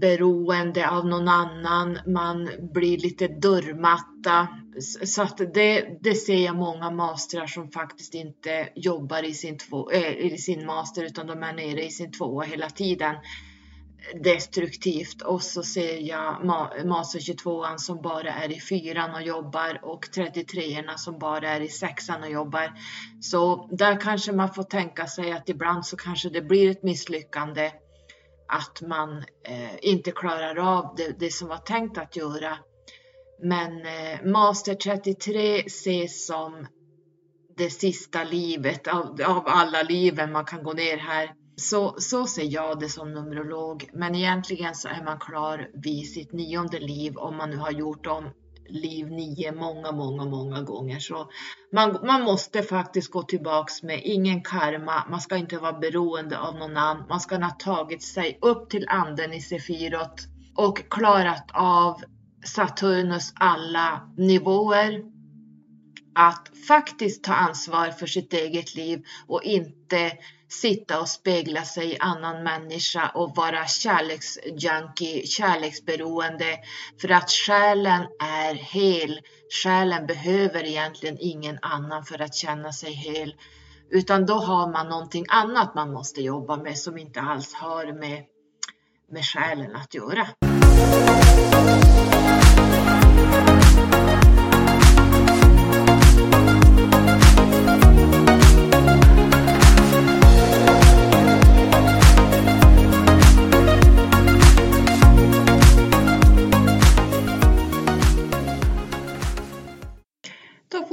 [0.00, 1.98] beroende av någon annan.
[2.06, 4.48] Man blir lite dörrmatta.
[5.04, 9.90] Så att det, det ser jag många mastrar som faktiskt inte jobbar i sin, två,
[9.90, 13.16] äh, i sin master utan de är nere i sin tvåa hela tiden
[14.14, 16.46] destruktivt och så ser jag
[16.86, 21.68] Master 22 som bara är i fyran och jobbar och 33orna som bara är i
[21.68, 22.72] sexan och jobbar.
[23.20, 27.72] Så där kanske man får tänka sig att ibland så kanske det blir ett misslyckande
[28.48, 32.58] att man eh, inte klarar av det, det, som var tänkt att göra.
[33.42, 36.66] Men eh, Master 33 ses som
[37.56, 42.52] det sista livet av, av alla liven man kan gå ner här så, så ser
[42.52, 47.36] jag det som numerolog, men egentligen så är man klar vid sitt nionde liv om
[47.36, 48.30] man nu har gjort om
[48.68, 50.98] liv nio många, många, många gånger.
[50.98, 51.30] Så
[51.72, 55.04] man, man måste faktiskt gå tillbaks med ingen karma.
[55.10, 57.08] Man ska inte vara beroende av någon annan.
[57.08, 60.20] Man ska ha tagit sig upp till anden i Sefirot
[60.56, 62.02] och klarat av
[62.44, 65.02] Saturnus alla nivåer.
[66.14, 70.12] Att faktiskt ta ansvar för sitt eget liv och inte
[70.52, 76.58] sitta och spegla sig i annan människa och vara kärleksjunkie, kärleksberoende.
[77.00, 79.20] För att själen är hel.
[79.62, 83.34] Själen behöver egentligen ingen annan för att känna sig hel.
[83.90, 88.24] Utan då har man någonting annat man måste jobba med som inte alls har med,
[89.10, 90.28] med själen att göra.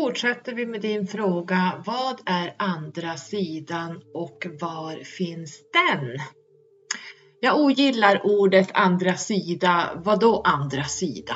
[0.10, 1.84] Fortsätter vi med din fråga.
[1.86, 6.20] Vad är andra sidan och var finns den?
[7.39, 10.01] Jag ogillar ordet andra sida.
[10.05, 11.36] Vad då andra sida?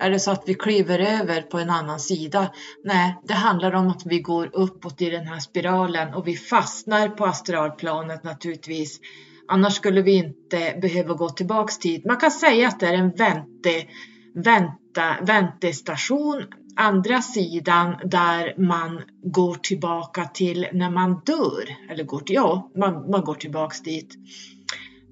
[0.00, 2.52] Är det så att vi kliver över på en annan sida?
[2.84, 7.08] Nej, det handlar om att vi går uppåt i den här spiralen och vi fastnar
[7.08, 9.00] på astralplanet naturligtvis.
[9.48, 12.06] Annars skulle vi inte behöva gå tillbaks tid.
[12.06, 13.86] Man kan säga att det är en vänte,
[14.34, 16.44] vänta, väntestation,
[16.80, 21.76] andra sidan där man går tillbaka till när man dör.
[21.90, 24.14] Eller går till, ja, man, man går tillbaks dit.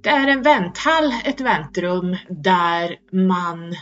[0.03, 3.75] Det är en vänthall, ett väntrum där man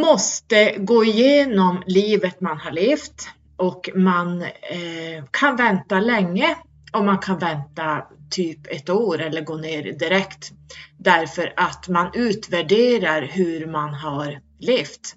[0.00, 6.56] måste gå igenom livet man har levt och man eh, kan vänta länge
[6.92, 10.52] och man kan vänta typ ett år eller gå ner direkt
[10.98, 15.14] därför att man utvärderar hur man har levt.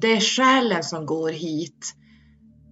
[0.00, 1.94] Det är själen som går hit.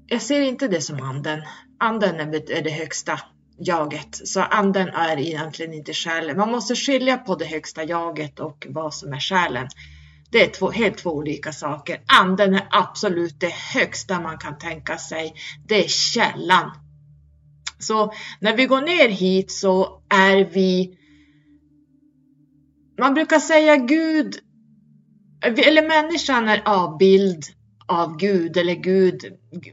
[0.07, 1.43] Jag ser inte det som anden.
[1.79, 3.21] Anden är det högsta
[3.59, 6.37] jaget, så anden är egentligen inte själen.
[6.37, 9.69] Man måste skilja på det högsta jaget och vad som är själen.
[10.31, 12.01] Det är två, helt två olika saker.
[12.21, 15.35] Anden är absolut det högsta man kan tänka sig.
[15.67, 16.71] Det är källan.
[17.79, 20.97] Så när vi går ner hit så är vi
[22.99, 24.39] man brukar säga Gud,
[25.43, 27.45] eller människan är avbild
[27.87, 29.25] av Gud eller Gud,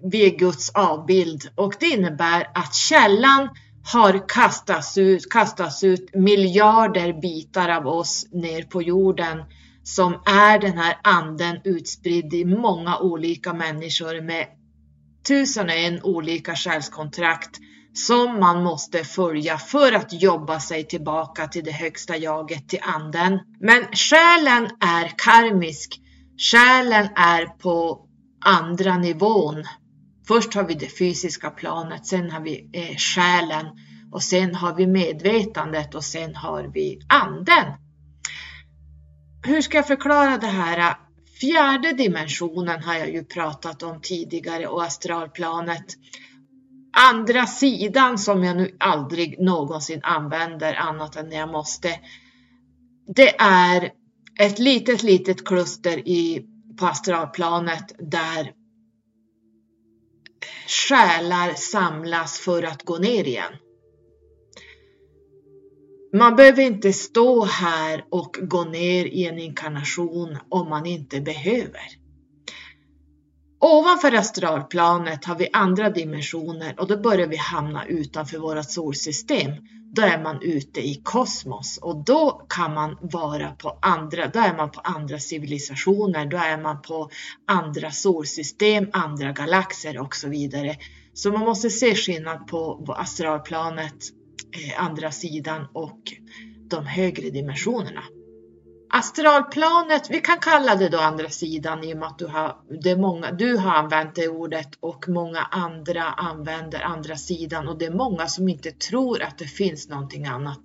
[0.04, 1.50] vi är Guds avbild.
[1.56, 3.50] Och det innebär att källan
[3.94, 9.44] har kastats ut, kastats ut miljarder bitar av oss ner på jorden
[9.84, 14.48] som är den här anden utspridd i många olika människor med
[15.28, 17.60] tusen och en olika själskontrakt
[17.98, 23.40] som man måste följa för att jobba sig tillbaka till det högsta jaget, till anden.
[23.60, 26.02] Men själen är karmisk.
[26.52, 28.06] Själen är på
[28.46, 29.64] andra nivån.
[30.28, 33.66] Först har vi det fysiska planet, sen har vi eh, själen
[34.12, 37.74] och sen har vi medvetandet och sen har vi anden
[39.48, 40.96] hur ska jag förklara det här?
[41.42, 45.86] Fjärde dimensionen har jag ju pratat om tidigare och astralplanet.
[47.00, 52.00] Andra sidan som jag nu aldrig någonsin använder annat än när jag måste.
[53.16, 53.92] Det är
[54.40, 56.46] ett litet, litet kluster i,
[56.80, 58.52] på astralplanet där
[60.68, 63.54] själar samlas för att gå ner igen.
[66.14, 72.07] Man behöver inte stå här och gå ner i en inkarnation om man inte behöver.
[73.60, 79.52] Ovanför astralplanet har vi andra dimensioner och då börjar vi hamna utanför vårt solsystem.
[79.94, 84.58] Då är man ute i kosmos och då kan man vara på andra, då är
[84.58, 87.10] man på andra civilisationer, då är man på
[87.48, 90.76] andra solsystem, andra galaxer och så vidare.
[91.14, 93.96] Så man måste se skillnad på astralplanet
[94.52, 96.00] eh, andra sidan och
[96.70, 98.04] de högre dimensionerna.
[98.90, 102.90] Astralplanet, vi kan kalla det då andra sidan i och med att du har, det
[102.90, 107.86] är många, du har använt det ordet och många andra använder andra sidan och det
[107.86, 110.62] är många som inte tror att det finns någonting annat.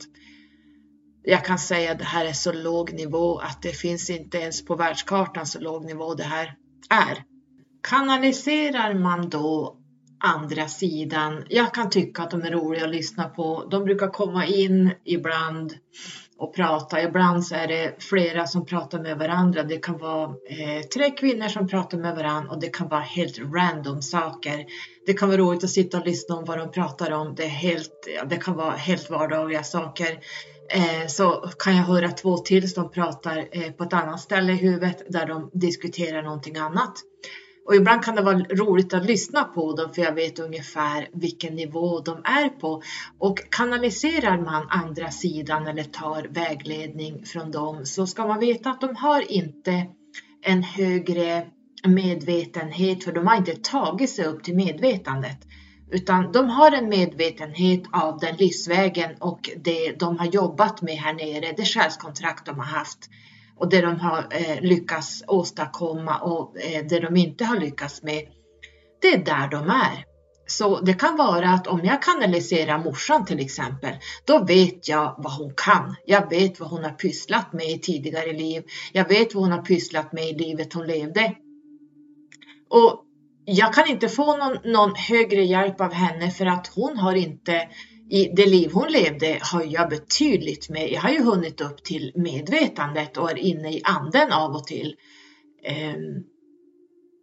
[1.24, 4.64] Jag kan säga att det här är så låg nivå att det finns inte ens
[4.64, 6.54] på världskartan så låg nivå det här
[6.90, 7.24] är.
[7.88, 9.78] Kanaliserar man då
[10.24, 11.44] andra sidan.
[11.48, 13.68] Jag kan tycka att de är roliga att lyssna på.
[13.70, 15.74] De brukar komma in ibland
[16.42, 17.02] och prata.
[17.02, 19.62] Ibland så är det flera som pratar med varandra.
[19.62, 23.38] Det kan vara eh, tre kvinnor som pratar med varandra och det kan vara helt
[23.38, 24.66] random saker.
[25.06, 27.34] Det kan vara roligt att sitta och lyssna om vad de pratar om.
[27.34, 30.18] Det, är helt, det kan vara helt vardagliga saker.
[30.74, 34.56] Eh, så kan jag höra två till som pratar eh, på ett annat ställe i
[34.56, 36.92] huvudet där de diskuterar någonting annat.
[37.64, 41.56] Och ibland kan det vara roligt att lyssna på dem för jag vet ungefär vilken
[41.56, 42.82] nivå de är på.
[43.18, 48.80] Och kanaliserar man andra sidan eller tar vägledning från dem så ska man veta att
[48.80, 49.86] de har inte
[50.42, 51.46] en högre
[51.86, 55.38] medvetenhet för de har inte tagit sig upp till medvetandet.
[55.90, 61.12] Utan de har en medvetenhet av den livsvägen och det de har jobbat med här
[61.12, 63.08] nere, det själskontrakt de har haft
[63.62, 68.22] och det de har eh, lyckats åstadkomma och eh, det de inte har lyckats med.
[69.02, 70.04] Det är där de är.
[70.46, 73.94] Så det kan vara att om jag kanaliserar morsan till exempel,
[74.24, 75.94] då vet jag vad hon kan.
[76.06, 78.62] Jag vet vad hon har pysslat med i tidigare liv.
[78.92, 81.34] Jag vet vad hon har pysslat med i livet hon levde.
[82.70, 83.04] Och
[83.44, 87.68] jag kan inte få någon, någon högre hjälp av henne för att hon har inte
[88.12, 92.12] i det liv hon levde har jag betydligt mer, jag har ju hunnit upp till
[92.14, 94.94] medvetandet och är inne i anden av och till.
[95.64, 96.24] Ehm,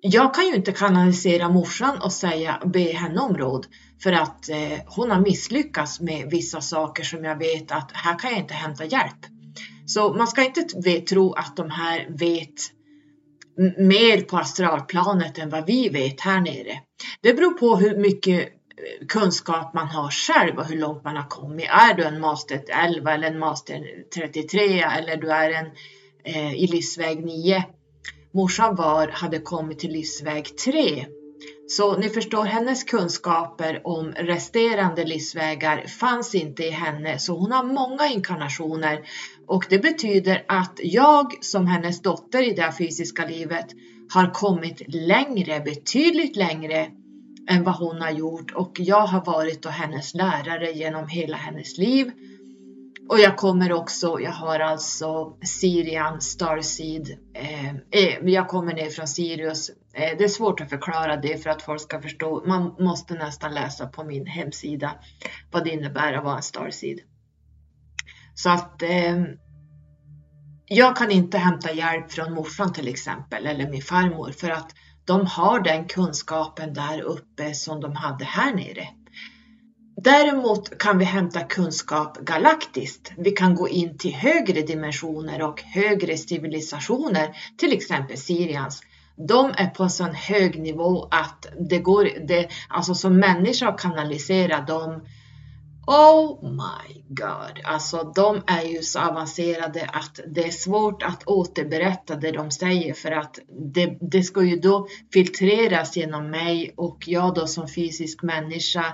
[0.02, 3.68] jag kan ju inte kanalisera morsan och säga, be henne om råd
[4.04, 8.32] för att eh, hon har misslyckats med vissa saker som jag vet att här kan
[8.32, 9.26] jag inte hämta hjälp.
[9.86, 10.62] Så man ska inte
[11.02, 12.54] tro att de här vet
[13.78, 16.80] mer på astralplanet än vad vi vet här nere.
[17.22, 18.59] Det beror på hur mycket
[19.08, 21.68] kunskap man har själv och hur långt man har kommit.
[21.70, 25.66] Är du en master 11 eller en master 33 eller du är en
[26.24, 27.64] eh, i livsväg 9.
[28.32, 31.06] Morsan var, hade kommit till livsväg 3
[31.70, 37.64] så ni förstår, hennes kunskaper om resterande livsvägar fanns inte i henne, så hon har
[37.64, 39.02] många inkarnationer
[39.48, 43.66] och det betyder att jag som hennes dotter i det här fysiska livet
[44.14, 46.88] har kommit längre, betydligt längre
[47.50, 51.78] än vad hon har gjort och jag har varit då hennes lärare genom hela hennes
[51.78, 52.12] liv
[53.10, 57.18] och jag kommer också, jag har alltså Sirian Starseed.
[57.34, 59.70] Eh, eh, jag kommer ner från Sirius.
[59.94, 62.44] Eh, det är svårt att förklara det för att folk ska förstå.
[62.48, 64.92] Man måste nästan läsa på min hemsida
[65.52, 67.00] vad det innebär att vara en Starseed.
[68.34, 69.24] Så att eh,
[70.66, 74.76] jag kan inte hämta hjälp från morsan till exempel eller min farmor för att
[75.10, 78.88] de har den kunskapen där uppe som de hade här nere.
[80.04, 83.12] Däremot kan vi hämta kunskap galaktiskt.
[83.18, 88.82] Vi kan gå in till högre dimensioner och högre civilisationer, till exempel Sirians.
[89.28, 93.82] De är på en sån hög nivå att det går, det, alltså som människa att
[93.82, 95.02] kanalisera dem.
[95.92, 102.16] Oh my god, alltså de är ju så avancerade att det är svårt att återberätta
[102.16, 103.40] det de säger för att
[103.74, 108.86] det, det ska ju då filtreras genom mig och jag då som fysisk människa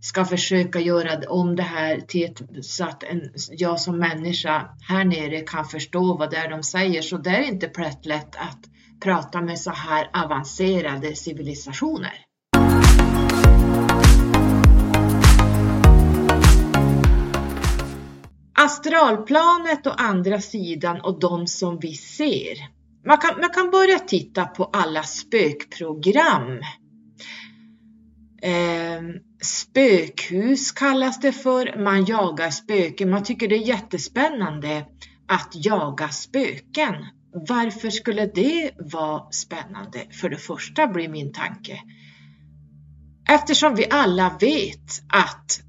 [0.00, 5.04] ska försöka göra om det här till ett, så att en, jag som människa här
[5.04, 7.02] nere kan förstå vad det är de säger.
[7.02, 8.58] Så det är inte plätt lätt att
[9.02, 12.27] prata med så här avancerade civilisationer.
[18.58, 22.56] Astralplanet å andra sidan och de som vi ser.
[23.06, 26.60] Man kan, man kan börja titta på alla spökprogram
[28.42, 29.02] Eh,
[29.42, 31.84] spökhus kallas det för.
[31.84, 33.10] Man jagar spöken.
[33.10, 34.86] Man tycker det är jättespännande
[35.26, 36.94] att jaga spöken.
[37.48, 40.06] Varför skulle det vara spännande?
[40.10, 41.80] För det första blir min tanke.
[43.28, 45.60] Eftersom vi alla vet att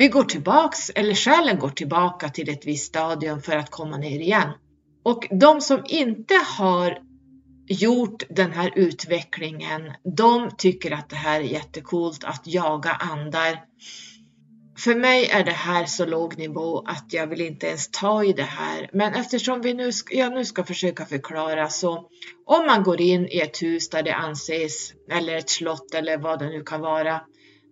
[0.00, 4.20] vi går tillbaks, eller själen går tillbaka till ett visst stadium för att komma ner
[4.20, 4.48] igen.
[5.02, 6.98] Och de som inte har
[7.68, 13.64] gjort den här utvecklingen, de tycker att det här är jättekult att jaga andar.
[14.78, 18.32] För mig är det här så låg nivå att jag vill inte ens ta i
[18.32, 18.90] det här.
[18.92, 22.08] Men eftersom vi nu, jag nu ska försöka förklara så
[22.46, 26.38] om man går in i ett hus där det anses, eller ett slott eller vad
[26.38, 27.20] det nu kan vara,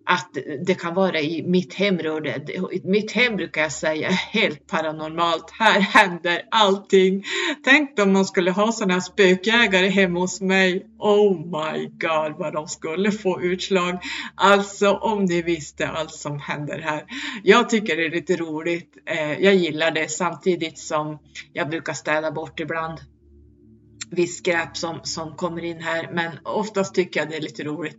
[0.05, 2.41] att det kan vara i mitt hemråde.
[2.83, 5.51] Mitt hem brukar jag säga är helt paranormalt.
[5.59, 7.23] Här händer allting.
[7.63, 10.85] Tänk om man skulle ha sådana spökjägare hemma hos mig.
[10.99, 13.97] Oh my god vad de skulle få utslag.
[14.35, 17.03] Alltså om ni visste allt som händer här.
[17.43, 18.97] Jag tycker det är lite roligt.
[19.05, 21.19] Eh, jag gillar det samtidigt som
[21.53, 22.99] jag brukar städa bort ibland
[24.11, 26.09] viss skräp som, som kommer in här.
[26.13, 27.97] Men oftast tycker jag det är lite roligt.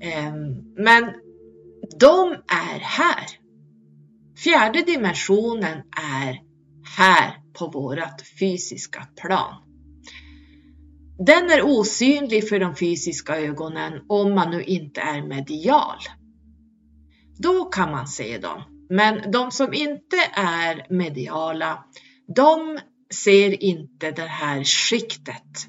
[0.00, 1.12] Ehm, men
[2.00, 3.26] de är här.
[4.44, 5.78] Fjärde dimensionen
[6.18, 6.40] är
[6.96, 9.54] här på vårt fysiska plan.
[11.26, 15.98] Den är osynlig för de fysiska ögonen om man nu inte är medial.
[17.38, 18.62] Då kan man se dem.
[18.90, 21.84] Men de som inte är mediala,
[22.36, 22.78] de
[23.14, 25.66] ser inte det här skiktet.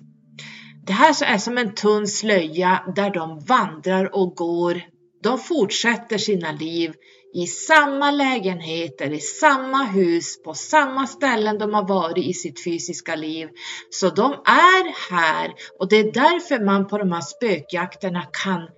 [0.86, 4.82] Det här är som en tunn slöja där de vandrar och går
[5.24, 6.94] de fortsätter sina liv
[7.34, 13.16] i samma lägenheter, i samma hus, på samma ställen de har varit i sitt fysiska
[13.16, 13.50] liv.
[13.90, 18.70] Så de är här och det är därför man på de här spökjakterna kan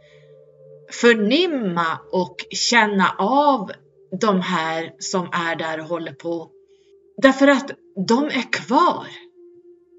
[0.92, 3.72] förnimma och känna av
[4.22, 6.50] de här som är där och håller på.
[7.18, 7.72] Därför att
[8.08, 9.08] de är kvar.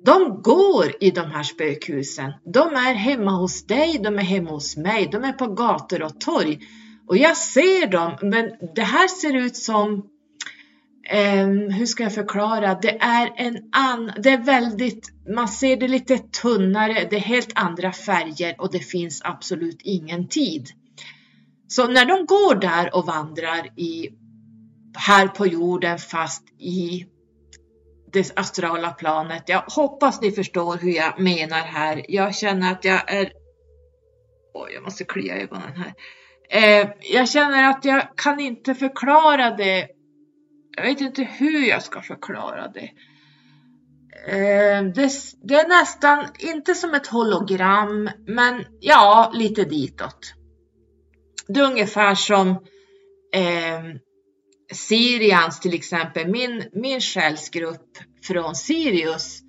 [0.05, 2.33] De går i de här spökhusen.
[2.45, 6.21] De är hemma hos dig, de är hemma hos mig, de är på gator och
[6.21, 6.61] torg.
[7.07, 10.11] Och jag ser dem, men det här ser ut som,
[11.13, 15.89] Um, hur ska jag förklara, det är en an, det är väldigt, man ser det
[15.89, 20.69] lite tunnare, det är helt andra färger och det finns absolut ingen tid.
[21.69, 24.09] Så när de går där och vandrar i,
[24.95, 27.07] här på jorden fast i
[28.15, 29.43] det astrala planet.
[29.47, 32.05] Jag hoppas ni förstår hur jag menar här.
[32.09, 33.33] Jag känner att jag är...
[34.55, 35.95] Oj, jag måste klia ögonen här.
[36.51, 39.89] Eh, jag känner att jag kan inte förklara det.
[40.77, 42.91] Jag vet inte hur jag ska förklara det.
[44.27, 45.11] Eh, det,
[45.43, 50.35] det, är nästan inte som ett hologram, men ja, lite ditåt.
[51.49, 52.49] Det är ungefär som
[53.35, 53.83] eh,
[54.73, 59.41] Sirians till exempel, min, min själsgrupp från Sirius.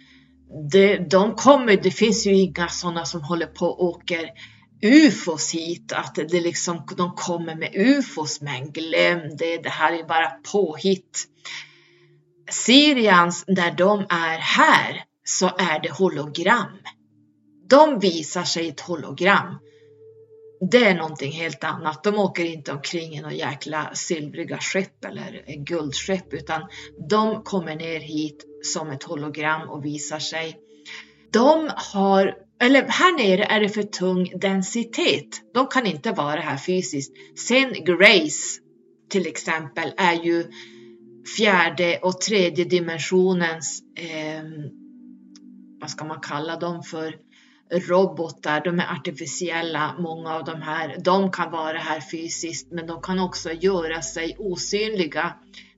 [0.72, 4.30] Det, de kommer, det finns ju inga sådana som håller på och åker
[4.82, 10.04] ufos hit, att det liksom, de kommer med ufos, men glöm det, det här är
[10.04, 11.28] bara påhitt.
[12.50, 16.78] Sirians, när de är här så är det hologram.
[17.70, 19.60] De visar sig ett hologram.
[20.72, 22.04] Det är någonting helt annat.
[22.04, 26.62] De åker inte omkring i några jäkla silvriga skepp eller guldskepp utan
[27.10, 30.58] de kommer ner hit som ett hologram och visar sig.
[31.32, 35.28] De har, eller här nere är det för tung densitet.
[35.54, 37.12] De kan inte vara här fysiskt.
[37.48, 38.60] Sen Grace
[39.10, 40.46] till exempel är ju
[41.38, 44.44] fjärde och tredje dimensionens, eh,
[45.82, 47.16] vad ska man kalla dem för,
[47.72, 48.62] robotar.
[48.64, 50.96] De är artificiella, många av de här.
[51.00, 55.34] De kan vara här fysiskt, men de kan också göra sig osynliga.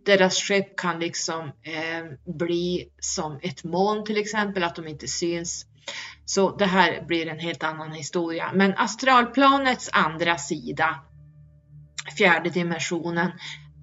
[0.05, 5.65] Deras skepp kan liksom eh, bli som ett moln till exempel, att de inte syns.
[6.25, 8.51] Så det här blir en helt annan historia.
[8.53, 10.95] Men astralplanets andra sida,
[12.17, 13.31] fjärde dimensionen,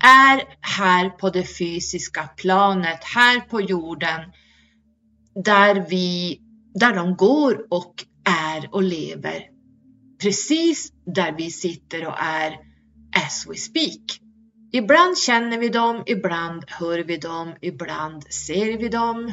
[0.05, 4.21] är här på det fysiska planet, här på jorden,
[5.45, 6.41] där vi,
[6.75, 7.95] där de går och
[8.25, 9.45] är och lever.
[10.23, 12.59] Precis där vi sitter och är
[13.27, 14.21] as we speak.
[14.73, 19.33] Ibland känner vi dem, ibland hör vi dem, ibland ser vi dem.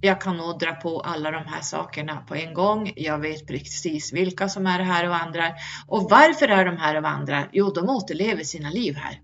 [0.00, 2.92] Jag kan nog dra på alla de här sakerna på en gång.
[2.96, 5.52] Jag vet precis vilka som är här och vandrar.
[5.86, 7.50] Och varför är de här och vandrar?
[7.52, 9.20] Jo, de återlever sina liv här.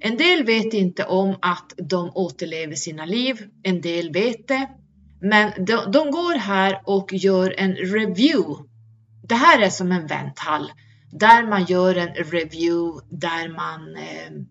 [0.00, 4.68] En del vet inte om att de återlever sina liv, en del vet det.
[5.20, 8.64] Men de, de går här och gör en review.
[9.28, 10.72] Det här är som en vänthall
[11.12, 14.44] där man gör en review där man eh,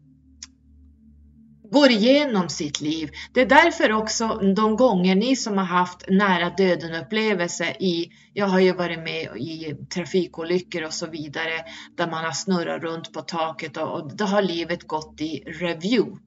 [1.72, 3.10] går igenom sitt liv.
[3.34, 8.48] Det är därför också de gånger ni som har haft nära döden upplevelse i, jag
[8.48, 11.66] har ju varit med i trafikolyckor och så vidare,
[11.98, 16.20] där man har snurrat runt på taket och, och då har livet gått i review.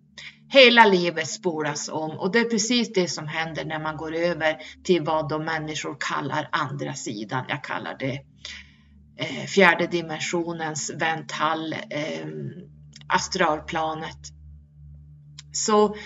[0.52, 4.56] Hela livet spolas om och det är precis det som händer när man går över
[4.84, 7.44] till vad de människor kallar andra sidan.
[7.48, 8.20] Jag kallar det
[9.16, 12.26] eh, fjärde dimensionens ventall, eh,
[13.08, 14.18] astralplanet.
[15.52, 15.96] Så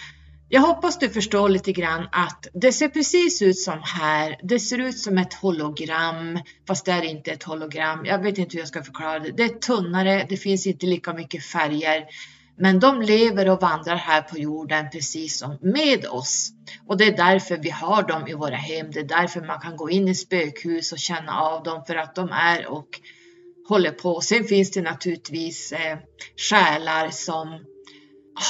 [0.49, 4.41] jag hoppas du förstår lite grann att det ser precis ut som här.
[4.43, 8.05] Det ser ut som ett hologram, fast det är inte ett hologram.
[8.05, 9.31] Jag vet inte hur jag ska förklara det.
[9.31, 12.05] Det är tunnare, det finns inte lika mycket färger.
[12.57, 16.51] Men de lever och vandrar här på jorden precis som med oss.
[16.87, 18.91] Och det är därför vi har dem i våra hem.
[18.91, 22.15] Det är därför man kan gå in i spökhus och känna av dem för att
[22.15, 22.89] de är och
[23.69, 24.21] håller på.
[24.21, 25.99] Sen finns det naturligtvis eh,
[26.51, 27.65] själar som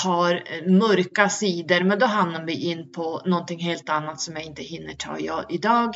[0.04, 4.44] har eh, mörka sidor, men då hamnar vi in på någonting helt annat som jag
[4.44, 5.94] inte hinner ta idag.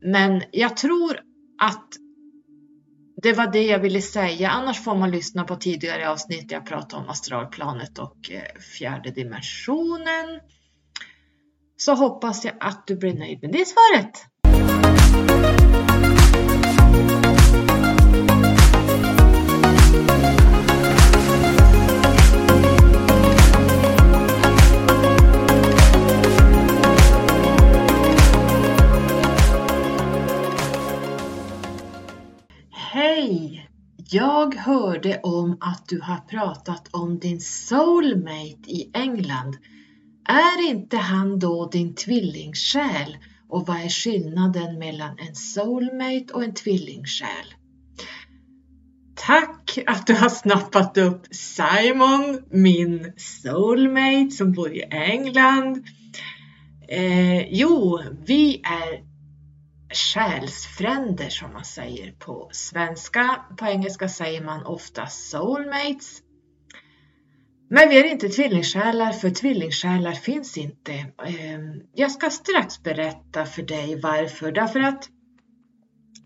[0.00, 1.20] Men jag tror
[1.62, 1.88] att
[3.16, 4.50] det var det jag ville säga.
[4.50, 6.48] Annars får man lyssna på tidigare avsnitt.
[6.48, 10.40] där Jag pratade om astralplanet och eh, fjärde dimensionen.
[11.76, 14.26] Så hoppas jag att du blir nöjd med det svaret.
[33.22, 33.68] Hej!
[34.10, 39.56] Jag hörde om att du har pratat om din soulmate i England.
[40.28, 43.16] Är inte han då din tvillingsjäl?
[43.48, 47.54] Och vad är skillnaden mellan en soulmate och en tvillingsjäl?
[49.14, 55.84] Tack att du har snappat upp Simon, min soulmate som bor i England.
[56.88, 59.11] Eh, jo, vi är
[59.92, 63.44] själsfränder som man säger på svenska.
[63.58, 66.22] På engelska säger man ofta soulmates.
[67.70, 70.92] Men vi är inte tvillingsjälar för tvillingsjälar finns inte.
[71.26, 74.52] Ehm, jag ska strax berätta för dig varför.
[74.52, 75.08] Därför att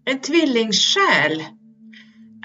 [0.05, 1.45] en tvillingsjäl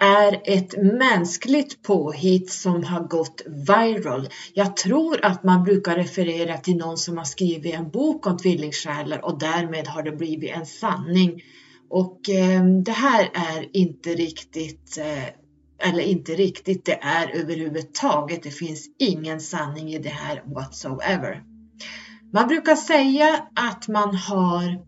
[0.02, 4.30] är ett mänskligt påhitt som har gått viral.
[4.54, 9.26] Jag tror att man brukar referera till någon som har skrivit en bok om tvillingsjälar
[9.26, 11.42] och därmed har det blivit en sanning.
[11.90, 18.52] Och eh, det här är inte riktigt, eh, eller inte riktigt, det är överhuvudtaget, det
[18.52, 21.44] finns ingen sanning i det här whatsoever.
[22.34, 24.86] Man brukar säga att man har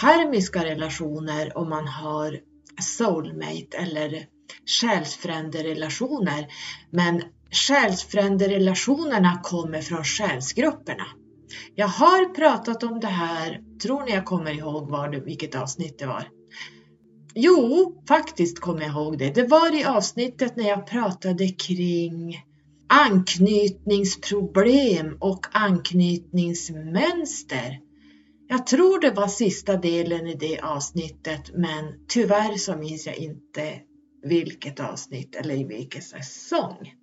[0.00, 2.38] karmiska relationer och man har
[2.80, 4.26] soulmate eller
[4.80, 6.46] själsfränderelationer.
[6.90, 11.06] Men själsfränderelationerna kommer från själsgrupperna.
[11.74, 15.98] Jag har pratat om det här, tror ni jag kommer ihåg var det, vilket avsnitt
[15.98, 16.28] det var?
[17.34, 19.34] Jo, faktiskt kommer jag ihåg det.
[19.34, 22.42] Det var i avsnittet när jag pratade kring
[22.88, 27.85] anknytningsproblem och anknytningsmönster.
[28.48, 33.80] Jag tror det var sista delen i det avsnittet men tyvärr så minns jag inte
[34.22, 36.94] vilket avsnitt eller i vilken säsong.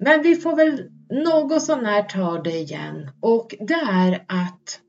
[0.00, 0.90] Men vi får väl
[1.24, 4.80] något sånär ta det igen och det är att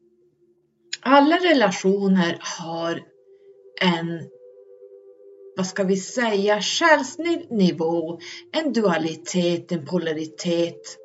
[1.02, 3.02] alla relationer har
[3.82, 4.30] en,
[5.58, 8.20] vad ska vi säga, själslig nivå,
[8.52, 10.99] en dualitet, en polaritet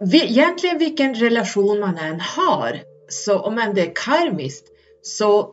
[0.00, 4.66] egentligen vilken relation man än har, så om det är karmiskt,
[5.02, 5.52] så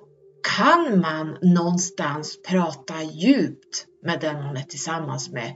[0.57, 5.55] kan man någonstans prata djupt med den man är tillsammans med.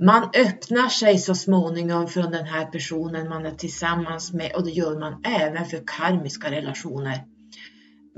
[0.00, 4.70] Man öppnar sig så småningom från den här personen man är tillsammans med och det
[4.70, 7.24] gör man även för karmiska relationer.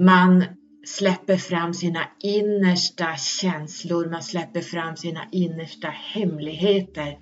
[0.01, 0.45] Man
[0.87, 7.19] släpper fram sina innersta känslor, man släpper fram sina innersta hemligheter.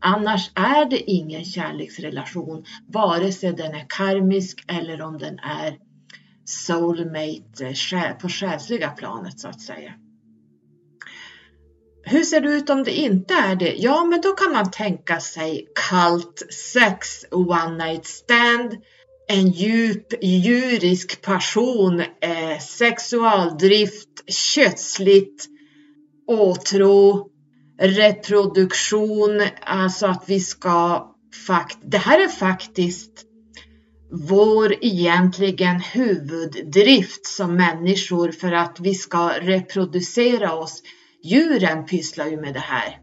[0.00, 5.78] Annars är det ingen kärleksrelation, vare sig den är karmisk eller om den är
[6.44, 9.92] soulmate på själsliga planet så att säga.
[12.02, 13.74] Hur ser det ut om det inte är det?
[13.78, 16.42] Ja, men då kan man tänka sig kallt
[16.72, 18.76] sex, one night stand,
[19.28, 25.46] en djup djurisk passion, eh, sexualdrift, kötsligt,
[26.26, 27.29] åtrå,
[27.80, 31.06] reproduktion, alltså att vi ska
[31.46, 33.26] fakt det här är faktiskt
[34.28, 40.82] vår egentligen huvuddrift som människor för att vi ska reproducera oss.
[41.24, 42.98] Djuren pysslar ju med det här,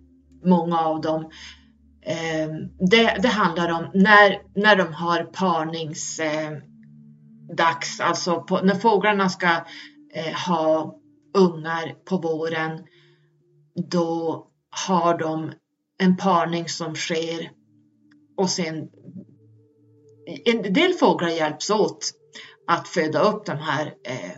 [0.45, 1.31] många av dem.
[2.05, 2.51] Ehm,
[2.89, 9.47] det, det handlar om när, när de har parningsdags, eh, alltså på, när fåglarna ska
[10.13, 10.95] eh, ha
[11.33, 12.83] ungar på våren,
[13.91, 15.51] då har de
[15.97, 17.51] en parning som sker
[18.37, 18.89] och sen
[20.45, 22.11] en del fåglar hjälps åt
[22.67, 24.31] att föda upp de här eh,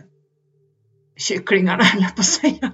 [1.16, 2.72] kycklingarna, eller på att säga.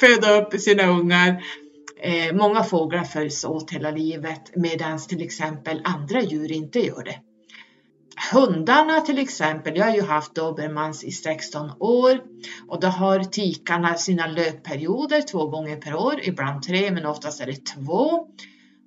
[0.00, 1.44] föda upp sina ungar.
[2.00, 7.20] Eh, många fåglar följs åt hela livet medan till exempel andra djur inte gör det.
[8.32, 12.20] Hundarna till exempel, jag har ju haft dobermans i 16 år.
[12.68, 17.46] Och då har tikarna sina löpperioder två gånger per år, ibland tre men oftast är
[17.46, 18.28] det två.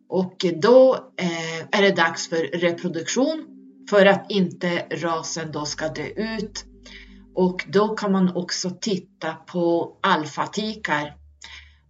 [0.09, 3.45] Och då eh, är det dags för reproduktion.
[3.89, 6.65] För att inte rasen då ska dö ut.
[7.35, 11.18] Och då kan man också titta på alfatikar.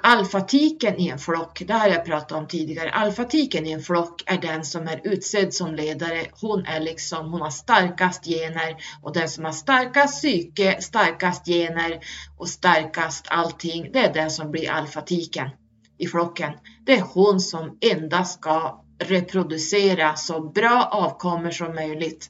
[0.02, 4.42] Alfatiken i en flock, det har jag pratat om tidigare, alfatiken i en flock är
[4.42, 6.26] den som är utsedd som ledare.
[6.42, 12.00] Hon är liksom, hon har starkast gener och den som har starkast psyke, starkast gener
[12.38, 15.50] och starkast allting, det är den som blir alfatiken
[15.98, 16.54] i flocken.
[16.86, 22.30] Det är hon som endast ska reproducera så bra avkommor som möjligt.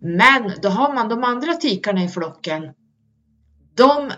[0.00, 2.62] Men då har man de andra tikarna i flocken.
[3.74, 4.12] De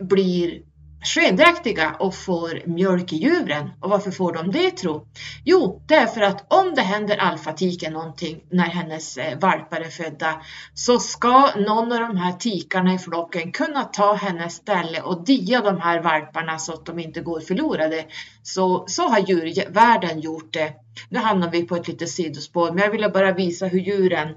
[0.00, 0.62] blir
[1.04, 3.70] skendräktiga och får mjölk i djuren.
[3.80, 5.06] Och varför får de det tro?
[5.44, 9.90] Jo, det är för att om det händer alfatiken någonting när hennes eh, valpar är
[9.90, 10.42] födda
[10.74, 15.60] så ska någon av de här tikarna i flocken kunna ta hennes ställe och dia
[15.60, 18.04] de här valparna så att de inte går förlorade.
[18.42, 20.72] Så, så har djurvärlden gjort det.
[21.08, 24.28] Nu hamnar vi på ett litet sidospår, men jag ville bara visa hur djuren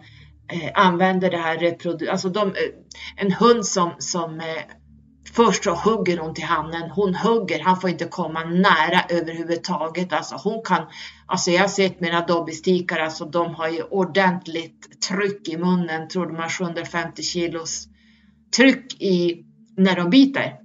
[0.48, 2.54] eh, använder det här alltså de, eh,
[3.16, 4.46] en hund som, som eh,
[5.34, 6.90] Först så hugger hon till hannen.
[6.90, 10.14] Hon hugger, han får inte komma nära överhuvudtaget.
[10.14, 10.86] Alltså hon kan,
[11.26, 16.08] alltså jag har sett mina dobbystikar, alltså de har ju ordentligt tryck i munnen.
[16.08, 17.88] Tror de har 750 kilos
[18.56, 19.46] tryck i
[19.78, 20.56] när de biter.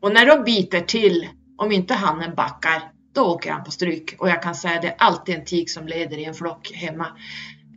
[0.00, 2.82] Och när de biter till, om inte hannen backar,
[3.14, 4.14] då åker han på stryk.
[4.18, 7.06] Och jag kan säga det är alltid en tik som leder i en flock hemma.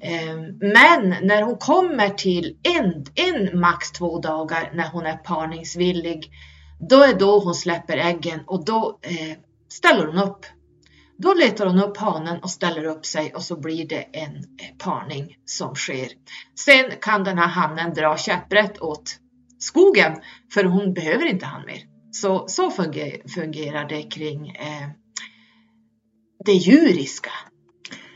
[0.01, 6.31] Ehm, men när hon kommer till en, en max två dagar när hon är parningsvillig,
[6.89, 9.37] då är då hon släpper äggen och då eh,
[9.69, 10.45] ställer hon upp.
[11.17, 14.77] Då letar hon upp hanen och ställer upp sig och så blir det en eh,
[14.77, 16.07] parning som sker.
[16.59, 19.17] Sen kan den här hannen dra käpprätt åt
[19.59, 20.15] skogen
[20.53, 21.81] för hon behöver inte han mer.
[22.11, 22.71] Så, så
[23.35, 24.89] fungerar det kring eh,
[26.45, 27.31] det djuriska.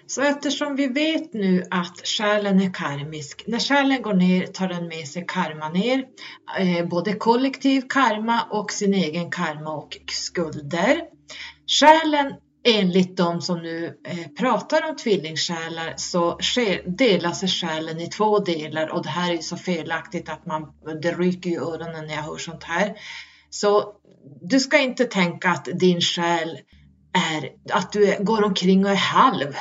[0.07, 4.87] Så eftersom vi vet nu att själen är karmisk, när själen går ner tar den
[4.87, 6.05] med sig karma ner,
[6.59, 11.01] eh, både kollektiv karma och sin egen karma och skulder.
[11.67, 12.33] Själen
[12.67, 16.39] enligt de som nu eh, pratar om tvillingsjälar så
[16.85, 20.73] delar sig själen i två delar och det här är ju så felaktigt att man,
[21.01, 22.93] det ryker i öronen när jag hör sånt här.
[23.49, 23.93] Så
[24.41, 26.59] du ska inte tänka att din själ
[27.33, 29.55] är att du går omkring och är halv.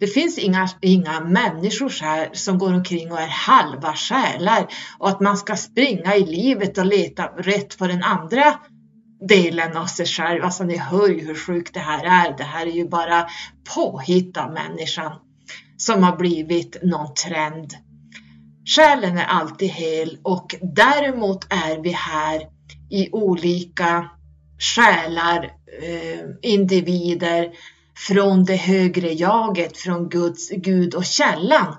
[0.00, 4.66] Det finns inga, inga människor här som går omkring och är halva själar
[4.98, 8.54] och att man ska springa i livet och leta rätt på den andra
[9.28, 10.44] delen av sig själv.
[10.44, 12.36] Alltså ni hör ju hur sjukt det här är.
[12.36, 13.26] Det här är ju bara
[13.74, 15.12] påhitt av människan
[15.76, 17.74] som har blivit någon trend.
[18.76, 22.42] Själen är alltid hel och däremot är vi här
[22.90, 24.10] i olika
[24.58, 25.44] själar,
[25.82, 27.48] eh, individer
[28.06, 31.76] från det högre jaget, från Guds, Gud och källan.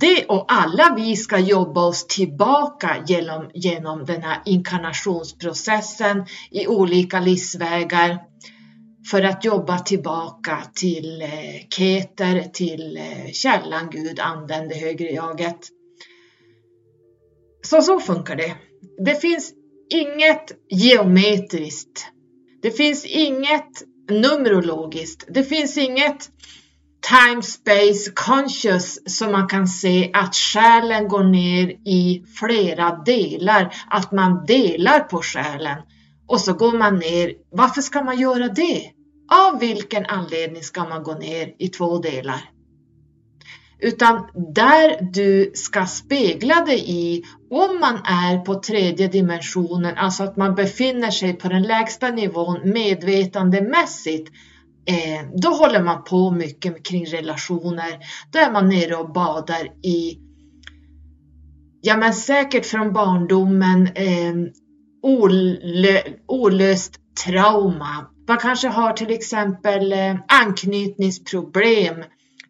[0.00, 7.20] Det och alla vi ska jobba oss tillbaka genom, genom den här inkarnationsprocessen i olika
[7.20, 8.18] livsvägar
[9.10, 11.28] för att jobba tillbaka till eh,
[11.76, 15.58] Keter, till eh, källan, Gud, anden, det högre jaget.
[17.62, 18.54] Så så funkar det.
[19.04, 19.52] Det finns
[19.90, 22.06] inget geometriskt.
[22.62, 25.24] Det finns inget numerologiskt.
[25.28, 26.30] Det finns inget
[27.10, 34.12] time space conscious som man kan se att själen går ner i flera delar, att
[34.12, 35.78] man delar på själen
[36.26, 37.32] och så går man ner.
[37.50, 38.90] Varför ska man göra det?
[39.32, 42.53] Av vilken anledning ska man gå ner i två delar?
[43.78, 50.36] Utan där du ska spegla dig i om man är på tredje dimensionen, alltså att
[50.36, 54.30] man befinner sig på den lägsta nivån medvetandemässigt,
[54.86, 57.98] eh, då håller man på mycket kring relationer.
[58.32, 60.18] Då är man nere och badar i,
[61.80, 64.34] ja men säkert från barndomen, eh,
[65.02, 68.10] olö, olöst trauma.
[68.28, 72.04] Man kanske har till exempel eh, anknytningsproblem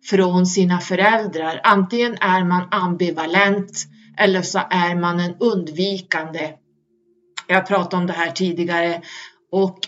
[0.04, 1.60] från sina föräldrar.
[1.64, 3.86] Antingen är man ambivalent
[4.18, 6.50] eller så är man en undvikande.
[7.46, 9.02] Jag pratade om det här tidigare
[9.52, 9.78] och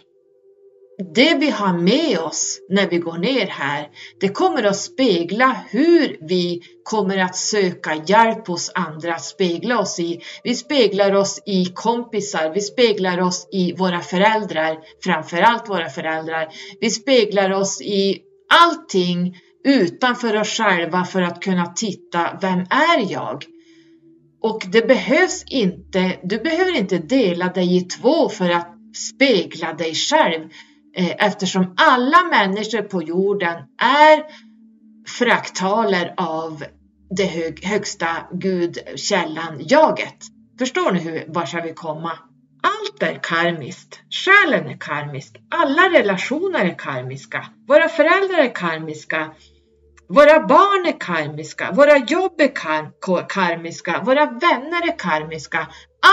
[1.15, 3.89] det vi har med oss när vi går ner här,
[4.21, 10.01] det kommer att spegla hur vi kommer att söka hjälp hos andra att spegla oss
[10.01, 10.21] i.
[10.45, 16.49] Vi speglar oss i kompisar, vi speglar oss i våra föräldrar, framförallt våra föräldrar.
[16.81, 18.23] Vi speglar oss i
[18.63, 19.37] allting
[19.67, 23.45] utanför oss själva för att kunna titta, vem är jag?
[24.43, 29.95] Och det behövs inte, du behöver inte dela dig i två för att spegla dig
[29.95, 30.43] själv
[30.97, 34.23] eh, eftersom alla människor på jorden är
[35.19, 36.65] fraktaler av
[37.11, 40.17] det hög, högsta Gud, källan, jaget.
[40.59, 42.13] Förstår ni hur, vart jag vill komma?
[42.63, 44.01] Allt är karmiskt.
[44.11, 45.37] Själen är karmisk.
[45.51, 47.47] Alla relationer är karmiska.
[47.69, 49.31] Våra föräldrar är karmiska.
[50.09, 55.69] Våra barn är karmiska, våra jobb är kar karmiska, våra vänner är karmiska.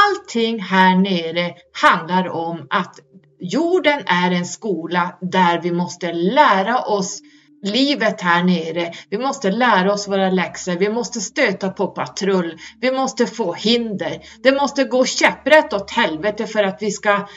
[0.07, 2.95] Allting här nere handlar om att
[3.39, 7.21] jorden är en skola där vi måste lära oss
[7.63, 8.91] livet här nere.
[9.09, 10.71] Vi måste lära oss våra läxor.
[10.71, 12.57] Vi måste stöta på patrull.
[12.81, 14.21] Vi måste få hinder.
[14.43, 17.27] Det måste gå käpprätt åt helvete för att vi ska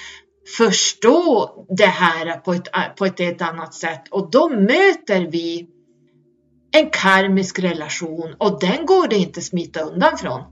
[0.58, 4.02] förstå det här på ett, på ett ett annat sätt.
[4.10, 5.68] Och då möter vi
[6.76, 10.42] en karmisk relation och den går det inte smita undan från.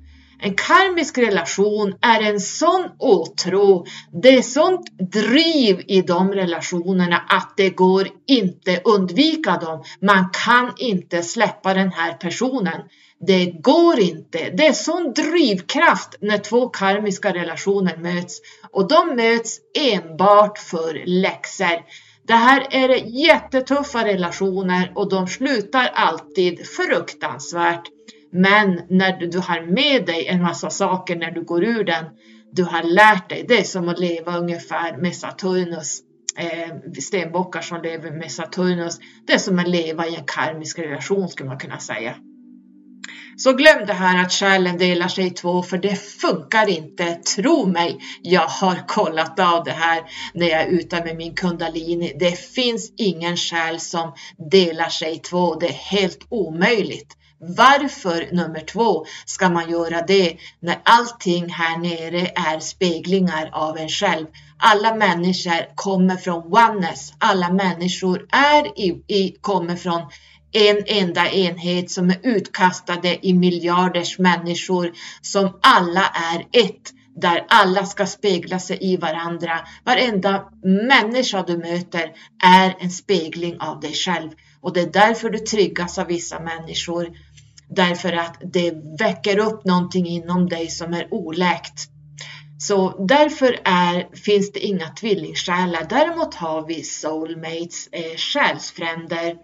[0.40, 3.86] En karmisk relation är en sån åtrå,
[4.22, 9.84] det är sånt driv i de relationerna att det går inte undvika dem.
[10.00, 12.80] Man kan inte släppa den här personen.
[13.26, 14.50] Det går inte.
[14.50, 21.82] Det är sån drivkraft när två karmiska relationer möts och de möts enbart för läxor.
[22.26, 22.88] Det här är
[23.26, 27.82] jättetuffa relationer och de slutar alltid fruktansvärt.
[28.32, 32.04] Men när du har med dig en massa saker när du går ur den,
[32.52, 36.00] du har lärt dig, det är som att leva ungefär med Saturnus,
[36.38, 38.98] eh, stenbockar som lever med Saturnus.
[39.26, 42.14] Det är som att leva i en karmisk relation skulle man kunna säga.
[43.36, 47.14] Så glöm det här att själen delar sig i två för det funkar inte.
[47.14, 50.02] Tro mig, jag har kollat av det här
[50.34, 52.12] när jag är ute med min kundalini.
[52.18, 54.12] Det finns ingen själ som
[54.50, 55.54] delar sig i två.
[55.54, 57.16] Det är helt omöjligt.
[57.46, 63.88] Varför nummer två ska man göra det när allting här nere är speglingar av en
[63.88, 64.26] själv?
[64.58, 67.12] Alla människor kommer från oneness.
[67.18, 70.02] Alla människor är i, i, kommer från
[70.54, 74.92] en enda enhet som är utkastade i miljarders människor
[75.22, 79.60] som alla är ett där alla ska spegla sig i varandra.
[79.84, 82.12] Varenda människa du möter
[82.44, 84.30] är en spegling av dig själv
[84.60, 87.08] och det är därför du tryggas av vissa människor.
[87.68, 91.88] Därför att det väcker upp någonting inom dig som är oläkt.
[92.58, 95.86] Så därför är, finns det inga tvillingsjälar.
[95.88, 99.36] Däremot har vi soulmates, eh, själsfränder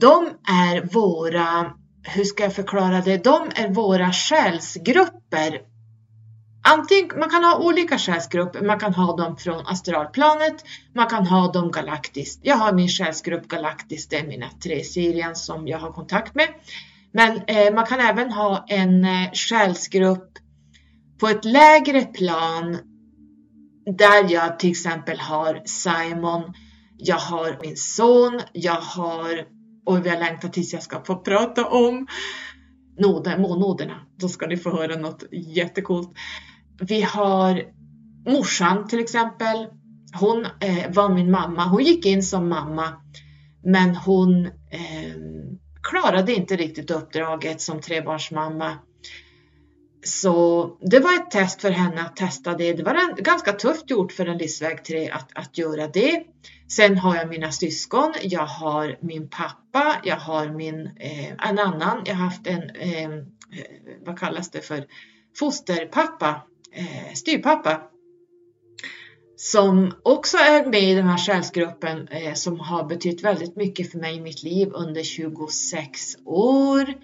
[0.00, 1.72] de är våra,
[2.02, 5.60] hur ska jag förklara det, de är våra själsgrupper.
[6.66, 10.64] Antingen, man kan ha olika själsgrupper, man kan ha dem från astralplanet,
[10.94, 12.40] man kan ha dem galaktiskt.
[12.42, 16.48] Jag har min själsgrupp galaktiskt, det är mina tre Sirian som jag har kontakt med.
[17.12, 20.38] Men eh, man kan även ha en eh, själsgrupp
[21.20, 22.78] på ett lägre plan
[23.98, 26.52] där jag till exempel har Simon,
[26.98, 29.53] jag har min son, jag har
[29.86, 32.06] och vi har längtat tills jag ska få prata om
[32.98, 34.06] noder, månoderna.
[34.16, 36.10] Då ska ni få höra något jättekult.
[36.80, 37.62] Vi har
[38.26, 39.66] morsan till exempel.
[40.20, 41.64] Hon eh, var min mamma.
[41.64, 42.88] Hon gick in som mamma,
[43.64, 45.16] men hon eh,
[45.82, 48.78] klarade inte riktigt uppdraget som trebarnsmamma.
[50.04, 52.72] Så det var ett test för henne att testa det.
[52.72, 56.24] Det var en, ganska tufft gjort för en livsväg 3 att, att göra det.
[56.68, 62.02] Sen har jag mina syskon, jag har min pappa, jag har min, eh, en annan,
[62.04, 63.10] jag har haft en, eh,
[64.06, 64.86] vad kallas det för,
[65.38, 66.42] fosterpappa,
[66.72, 67.82] eh, styrpappa.
[69.36, 73.98] Som också är med i den här själsgruppen eh, som har betytt väldigt mycket för
[73.98, 76.94] mig i mitt liv under 26 år.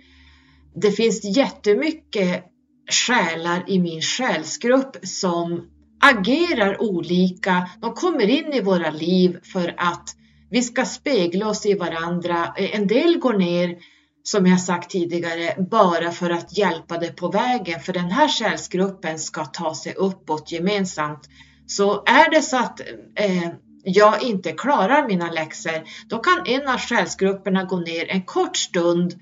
[0.74, 2.49] Det finns jättemycket
[2.90, 5.70] själar i min själsgrupp som
[6.00, 7.70] agerar olika.
[7.80, 10.16] De kommer in i våra liv för att
[10.50, 12.54] vi ska spegla oss i varandra.
[12.56, 13.76] En del går ner,
[14.22, 17.80] som jag sagt tidigare, bara för att hjälpa dig på vägen.
[17.80, 21.28] För den här själsgruppen ska ta sig uppåt gemensamt.
[21.66, 22.80] Så är det så att
[23.14, 23.48] eh,
[23.84, 29.14] jag inte klarar mina läxor, då kan en av själsgrupperna gå ner en kort stund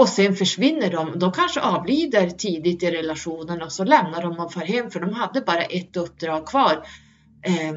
[0.00, 1.18] och sen försvinner de.
[1.18, 5.12] De kanske avlider tidigt i relationen och så lämnar de och far hem för de
[5.12, 6.86] hade bara ett uppdrag kvar.
[7.42, 7.76] Ehm,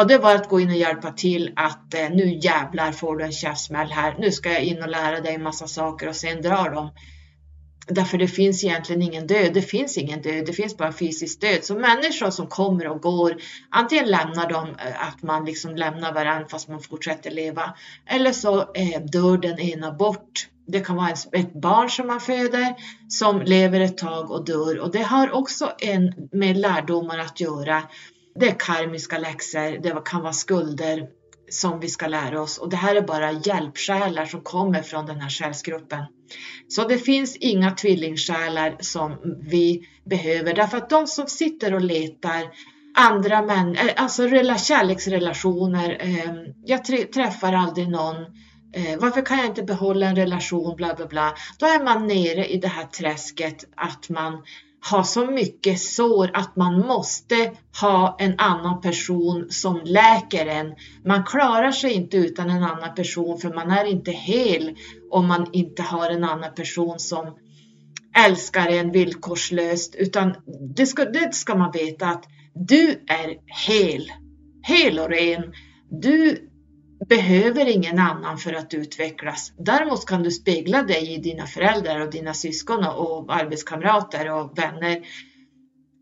[0.00, 3.24] och det var att gå in och hjälpa till att eh, nu jävlar får du
[3.24, 4.16] en käftsmäll här.
[4.18, 6.90] Nu ska jag in och lära dig en massa saker och sen drar de.
[7.88, 9.54] Därför det finns egentligen ingen död.
[9.54, 10.46] Det finns ingen död.
[10.46, 11.64] Det finns bara fysisk död.
[11.64, 13.36] Så människor som kommer och går,
[13.70, 17.74] antingen lämnar de eh, att man liksom lämnar varandra fast man fortsätter leva.
[18.06, 22.74] Eller så eh, dör den ena bort det kan vara ett barn som man föder
[23.08, 27.82] som lever ett tag och dör och det har också en med lärdomar att göra.
[28.34, 31.06] Det är karmiska läxor, det kan vara skulder
[31.50, 35.20] som vi ska lära oss och det här är bara hjälpsjälar som kommer från den
[35.20, 36.04] här själsgruppen.
[36.68, 39.18] Så det finns inga tvillingsjälar som
[39.50, 42.50] vi behöver därför att de som sitter och letar
[42.96, 44.28] andra män, eh, alltså
[44.58, 45.96] kärleksrelationer.
[46.00, 46.32] Eh,
[46.64, 48.16] jag träffar aldrig någon
[48.72, 51.34] eh, varför kan jag inte behålla en relation, bla bla bla.
[51.58, 54.42] Då är man nere i det här träsket att man
[54.90, 60.74] har så mycket sår att man måste ha en annan person som läker en.
[61.04, 64.76] Man klarar sig inte utan en annan person för man är inte hel
[65.10, 67.34] om man inte har en annan person som
[68.26, 70.34] älskar en villkorslöst utan
[70.76, 72.24] det ska, det ska man veta att
[72.54, 74.12] du är hel,
[74.62, 75.52] hel och ren.
[75.90, 76.48] Du
[77.08, 79.52] behöver ingen annan för att utvecklas.
[79.58, 85.06] Däremot kan du spegla dig i dina föräldrar och dina syskon och arbetskamrater och vänner.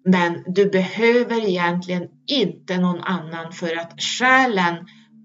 [0.05, 4.75] Men du behöver egentligen inte någon annan för att själen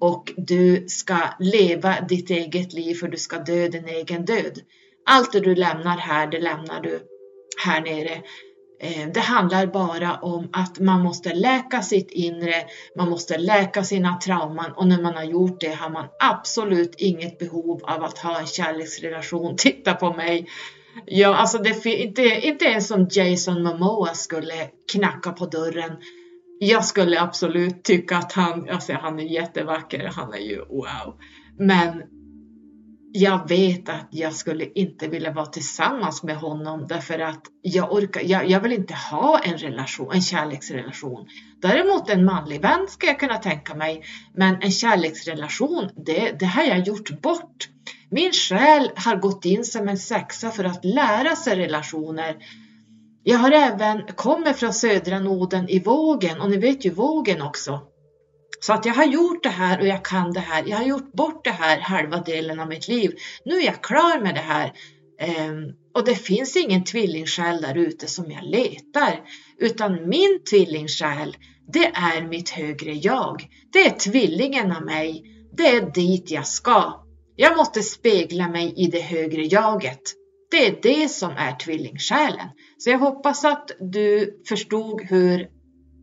[0.02, 4.60] och du ska leva ditt eget liv för du ska dö din egen död.
[5.06, 7.00] Allt det du lämnar här, det lämnar du
[7.66, 8.22] här nere.
[8.82, 12.54] Eh, det handlar bara om att man måste läka sitt inre,
[12.98, 17.40] man måste läka sina trauman och när man har gjort det har man absolut inget
[17.40, 19.56] behov av att ha en kärleksrelation.
[19.58, 20.50] Titta på mig!
[21.06, 25.92] Ja, alltså det, inte, inte ens som Jason Momoa skulle knacka på dörren.
[26.60, 31.18] Jag skulle absolut tycka att han, alltså han är jättevacker, han är ju wow.
[31.58, 32.04] Men
[33.12, 38.22] jag vet att jag skulle inte vilja vara tillsammans med honom därför att jag orkar,
[38.22, 41.28] jag, jag, vill inte ha en relation, en kärleksrelation.
[41.62, 44.04] Däremot en manlig vän ska jag kunna tänka mig,
[44.34, 47.70] men en kärleksrelation, det, det har jag gjort bort.
[48.12, 52.36] Min själ har gått in som en sexa för att lära sig relationer.
[53.24, 57.82] Jag har även kommer från södra noden i vågen och ni vet ju vågen också.
[58.60, 60.64] Så att jag har gjort det här och jag kan det här.
[60.68, 63.12] Jag har gjort bort det här halva delen av mitt liv.
[63.46, 64.74] Nu är jag klar med det här.
[65.48, 69.22] Um, och det finns ingen tvillingsjäl där ute som jag letar.
[69.58, 71.38] Utan min tvillingsjäl,
[71.74, 73.48] det är mitt högre jag.
[73.74, 75.24] Det är tvillingen av mig.
[75.58, 77.06] Det är dit jag ska.
[77.36, 80.02] Jag måste spegla mig i det högre jaget.
[80.52, 82.48] Det är det som är tvillingsjälen.
[82.78, 85.48] Så jag hoppas att du förstod hur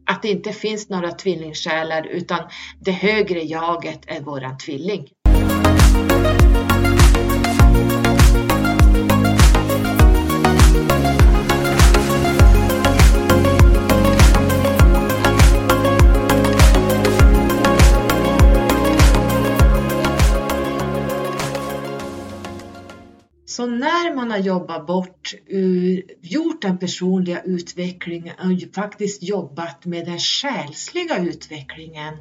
[0.07, 2.41] att det inte finns några tvillingsjälar utan
[2.81, 5.09] det högre jaget är våran tvilling.
[23.57, 25.35] Så när man har jobbat bort,
[26.23, 32.15] gjort den personliga utvecklingen och faktiskt jobbat med den själsliga utvecklingen,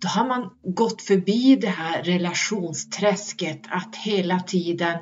[0.00, 4.98] då har man gått förbi det här relationsträsket att hela tiden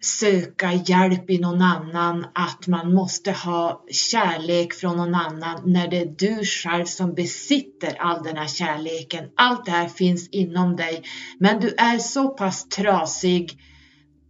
[0.00, 5.96] söka hjälp i någon annan, att man måste ha kärlek från någon annan när det
[5.96, 9.24] är du själv som besitter all den här kärleken.
[9.36, 11.02] Allt det här finns inom dig,
[11.38, 13.58] men du är så pass trasig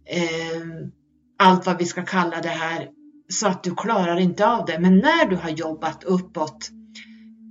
[0.09, 0.91] Ehm,
[1.37, 2.89] allt vad vi ska kalla det här
[3.29, 4.79] så att du klarar inte av det.
[4.79, 6.69] Men när du har jobbat uppåt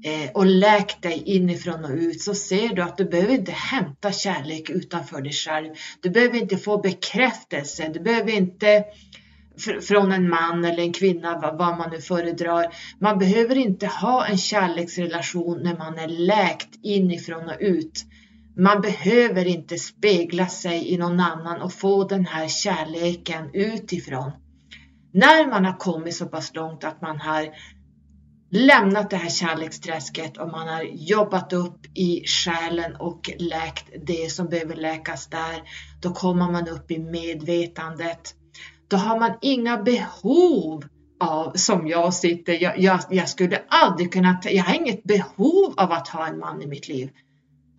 [0.05, 4.13] eh, och läkt dig inifrån och ut så ser du att du behöver inte hämta
[4.13, 5.75] kärlek utanför dig själv.
[6.03, 7.91] Du behöver inte få bekräftelse.
[7.95, 8.85] Du behöver inte
[9.89, 12.75] från en man eller en kvinna, vad man nu föredrar.
[13.01, 18.05] Man behöver inte ha en kärleksrelation när man är läkt inifrån och ut.
[18.59, 24.33] Man behöver inte spegla sig i någon annan och få den här kärleken utifrån.
[25.13, 27.49] När man har kommit så pass långt att man har
[28.51, 34.49] lämnat det här kärleksträsket och man har jobbat upp i själen och läkt det som
[34.49, 35.63] behöver läkas där,
[36.01, 38.35] då kommer man upp i medvetandet.
[38.89, 40.85] Då har man inga behov
[41.21, 45.93] av, som jag sitter, jag, jag, jag skulle aldrig kunna, jag har inget behov av
[45.93, 47.11] att ha en man i mitt liv.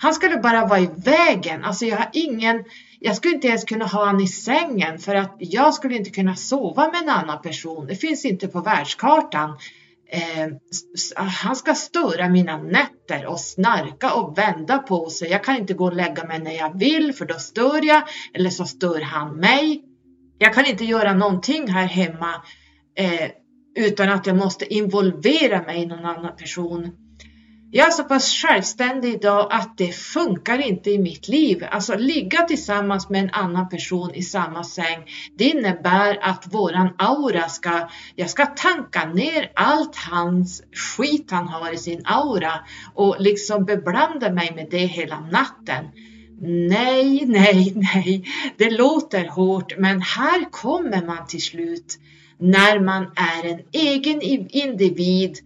[0.01, 1.63] Han skulle bara vara i vägen.
[1.63, 2.63] Alltså jag har ingen,
[2.99, 6.35] jag skulle inte ens kunna ha honom i sängen för att jag skulle inte kunna
[6.35, 7.87] sova med en annan person.
[7.87, 9.57] Det finns inte på världskartan.
[10.11, 10.47] Eh,
[11.15, 15.29] han ska störa mina nätter och snarka och vända på sig.
[15.29, 18.49] Jag kan inte gå och lägga mig när jag vill för då stör jag eller
[18.49, 19.83] så stör han mig.
[20.37, 22.43] Jag kan inte göra någonting här hemma
[22.95, 23.29] eh,
[23.75, 26.91] utan att jag måste involvera mig i någon annan person.
[27.71, 31.65] Jag är så pass självständig idag att det funkar inte i mitt liv.
[31.71, 35.05] Alltså ligga tillsammans med en annan person i samma säng.
[35.37, 41.73] Det innebär att våran aura ska, jag ska tanka ner allt hans skit han har
[41.73, 42.53] i sin aura
[42.93, 45.85] och liksom beblanda mig med det hela natten.
[46.69, 48.23] Nej, nej, nej,
[48.57, 51.99] det låter hårt, men här kommer man till slut
[52.37, 55.37] när man är en egen individ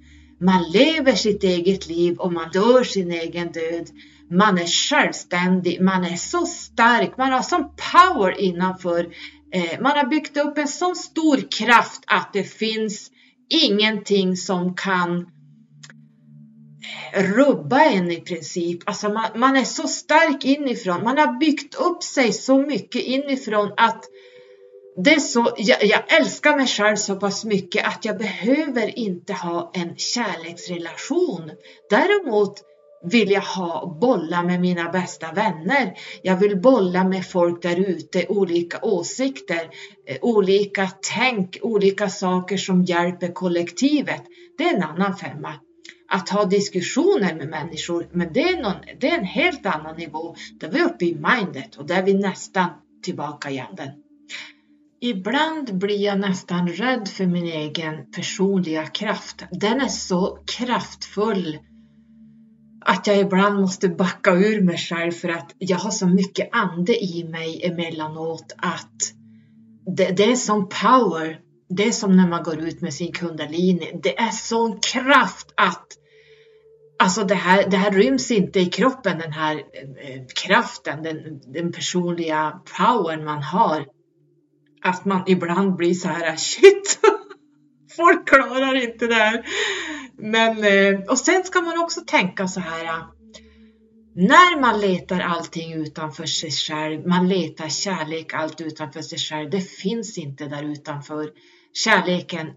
[0.43, 3.89] man lever sitt eget liv och man dör sin egen död.
[4.29, 9.13] Man är självständig, man är så stark, man har sån power innanför.
[9.53, 13.11] Eh, man har byggt upp en sån stor kraft att det finns
[13.49, 15.27] ingenting som kan
[17.13, 18.79] eh, rubba en i princip.
[18.85, 21.03] Alltså man, man, är så stark inifrån.
[21.03, 24.03] Man har byggt upp sig så mycket inifrån att
[24.95, 29.33] det är så, jag, jag, älskar mig själv så pass mycket att jag behöver inte
[29.33, 31.51] ha en kärleksrelation.
[31.89, 32.61] Däremot
[33.03, 35.93] vill jag ha bolla med mina bästa vänner.
[36.21, 39.69] Jag vill bolla med folk där ute, olika åsikter,
[40.07, 44.23] eh, olika tänk, olika saker som hjälper kollektivet.
[44.57, 45.53] Det är en annan femma.
[46.09, 50.35] Att ha diskussioner med människor, men det är, någon, det är en helt annan nivå.
[50.59, 52.69] Där vi är uppe i mindet och där är vi nästan
[53.03, 54.02] tillbaka i anden.
[55.05, 59.43] Ibland blir jag nästan rädd för min egen personliga kraft.
[59.51, 61.57] Den är så kraftfull
[62.85, 67.03] att jag ibland måste backa ur mig själv för att jag har så mycket ande
[67.03, 68.97] i mig emellanåt att
[69.97, 71.39] det, det är som power.
[71.69, 73.99] Det är som när man går ut med sin kundalini.
[74.03, 75.87] Det är sån kraft att
[76.99, 81.71] Alltså det här, det här ryms inte i kroppen, den här eh, kraften, den, den
[81.71, 83.85] personliga powern man har.
[84.83, 86.99] Att man ibland blir så här, shit,
[87.97, 89.45] folk klarar inte det här.
[90.17, 93.05] Men, eh, och sen ska man också tänka så här, eh,
[94.15, 99.61] när man letar allting utanför sig själv, man letar kärlek allt utanför sig själv, det
[99.61, 101.29] finns inte där utanför.
[101.73, 102.47] Kärleken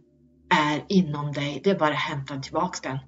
[0.50, 2.98] är inom dig, det är bara att hämta tillbaka den.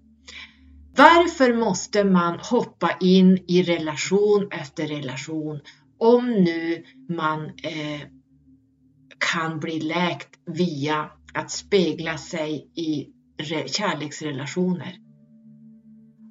[0.97, 5.61] Varför måste man hoppa in i relation efter relation
[5.99, 8.01] om nu man eh,
[9.33, 13.09] kan bli läkt via att spegla sig i
[13.67, 14.97] kärleksrelationer?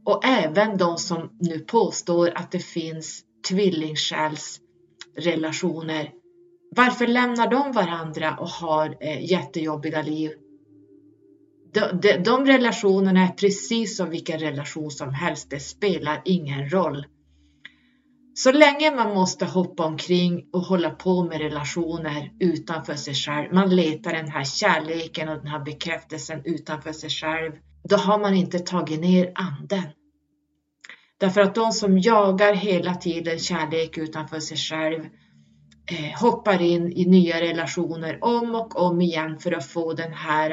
[0.06, 6.12] Och även de som nu påstår att det finns tvillingsjälsrelationer.
[6.76, 10.32] Varför lämnar de varandra och har eh, jättejobbiga liv?
[11.74, 15.50] De, de, de relationerna är precis som vilken relation som helst.
[15.50, 17.06] Det spelar ingen roll.
[18.38, 23.76] Så länge man måste hoppa omkring och hålla på med relationer utanför sig själv, man
[23.76, 27.52] letar den här kärleken och den här bekräftelsen utanför sig själv,
[27.84, 29.84] då har man inte tagit ner anden.
[31.18, 35.04] Därför att de som jagar hela tiden kärlek utanför sig själv
[35.92, 40.52] eh, hoppar in i nya relationer om och om igen för att få den här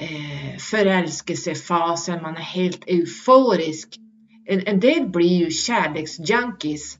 [0.00, 4.05] eh, förälskelsefasen, man är helt euforisk.
[4.46, 6.98] En, en del blir ju kärleksjunkies.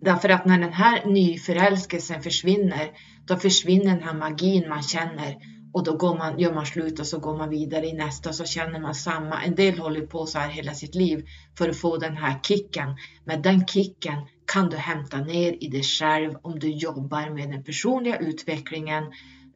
[0.00, 2.90] Därför att när den här nyförälskelsen försvinner,
[3.26, 5.36] då försvinner den här magin man känner
[5.72, 8.34] och då går man, gör man slut och så går man vidare i nästa och
[8.34, 9.42] så känner man samma.
[9.42, 11.26] En del håller på så här hela sitt liv
[11.58, 12.96] för att få den här kicken.
[13.24, 17.64] Men den kicken kan du hämta ner i dig själv om du jobbar med den
[17.64, 19.04] personliga utvecklingen.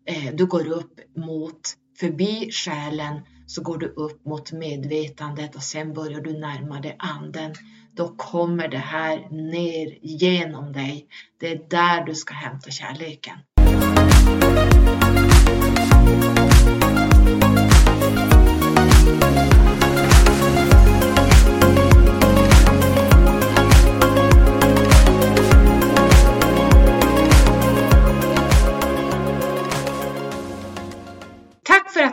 [0.06, 1.60] Eh, du går upp mot,
[2.00, 7.54] förbi själen, så går du upp mot medvetandet och sen börjar du närma dig anden.
[7.96, 11.06] Då kommer det här ner genom dig.
[11.40, 13.38] Det är där du ska hämta kärleken.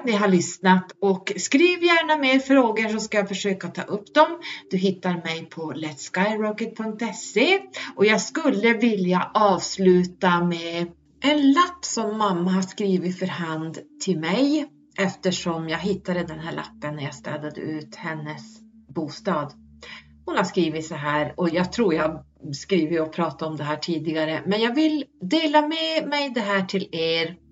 [0.04, 4.14] Att ni har lyssnat och skriv gärna mer frågor så ska jag försöka ta upp
[4.14, 4.40] dem.
[4.72, 7.60] Du hittar mig på letskyrocket.se
[7.96, 10.88] och jag skulle vilja avsluta med
[11.22, 14.66] en lapp som mamma har skrivit för hand till mig
[14.98, 18.60] eftersom jag hittade den här lappen när jag städade ut hennes
[18.96, 19.54] bostad.
[20.26, 22.24] Hon har skrivit så här och jag tror jag
[22.54, 26.66] skrivit och pratat om det här tidigare men jag vill dela med mig det här
[26.66, 27.43] till er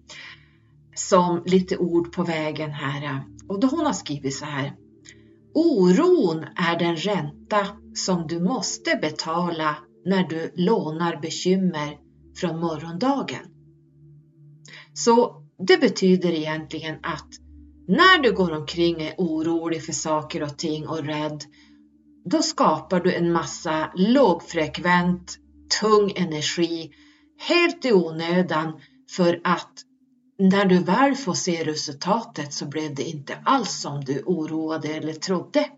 [1.07, 3.23] som lite ord på vägen här.
[3.47, 4.73] Och då hon har skrivit så här.
[5.53, 9.75] Oron är den ränta som du måste betala
[10.05, 11.97] när du lånar bekymmer
[12.35, 13.45] från morgondagen.
[14.93, 17.27] Så det betyder egentligen att
[17.87, 21.43] när du går omkring och är orolig för saker och ting och rädd,
[22.25, 25.37] då skapar du en massa lågfrekvent,
[25.81, 26.91] tung energi
[27.49, 28.81] helt i onödan
[29.15, 29.73] för att
[30.49, 35.13] när du väl får se resultatet så blev det inte alls som du oroade eller
[35.13, 35.69] trodde.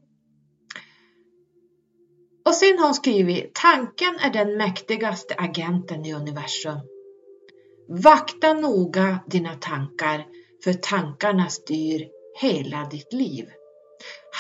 [2.46, 6.80] Och sen har hon skrivit, tanken är den mäktigaste agenten i universum.
[7.90, 10.26] Vakta noga dina tankar,
[10.64, 12.08] för tankarna styr
[12.42, 13.46] hela ditt liv.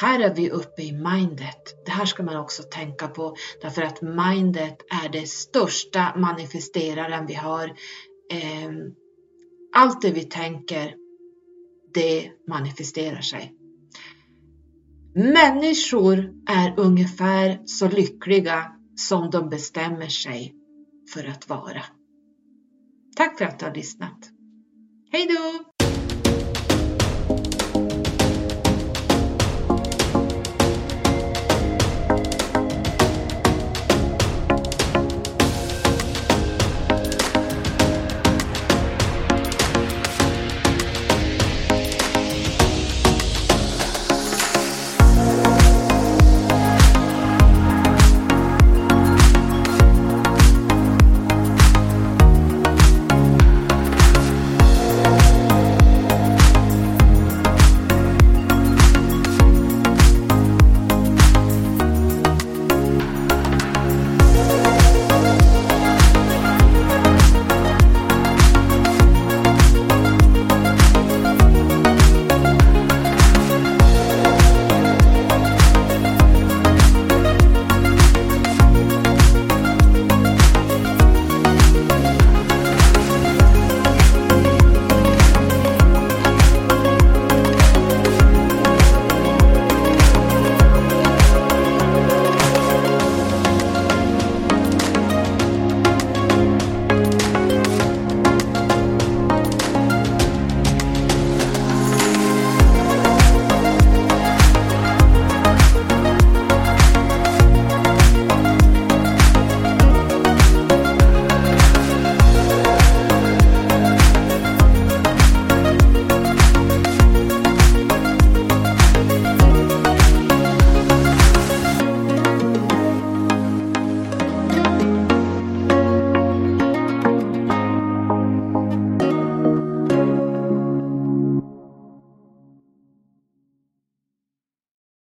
[0.01, 1.85] Här är vi uppe i mindet.
[1.85, 7.33] Det här ska man också tänka på därför att mindet är det största manifesteraren vi
[7.33, 7.73] har.
[8.31, 8.95] Ehm,
[9.75, 10.95] allt det vi tänker,
[11.93, 13.53] det manifesterar sig.
[15.15, 20.55] Människor är ungefär så lyckliga som de bestämmer sig
[21.13, 21.83] för att vara.
[23.15, 24.29] Tack för att du har lyssnat.
[25.11, 25.72] Hej då!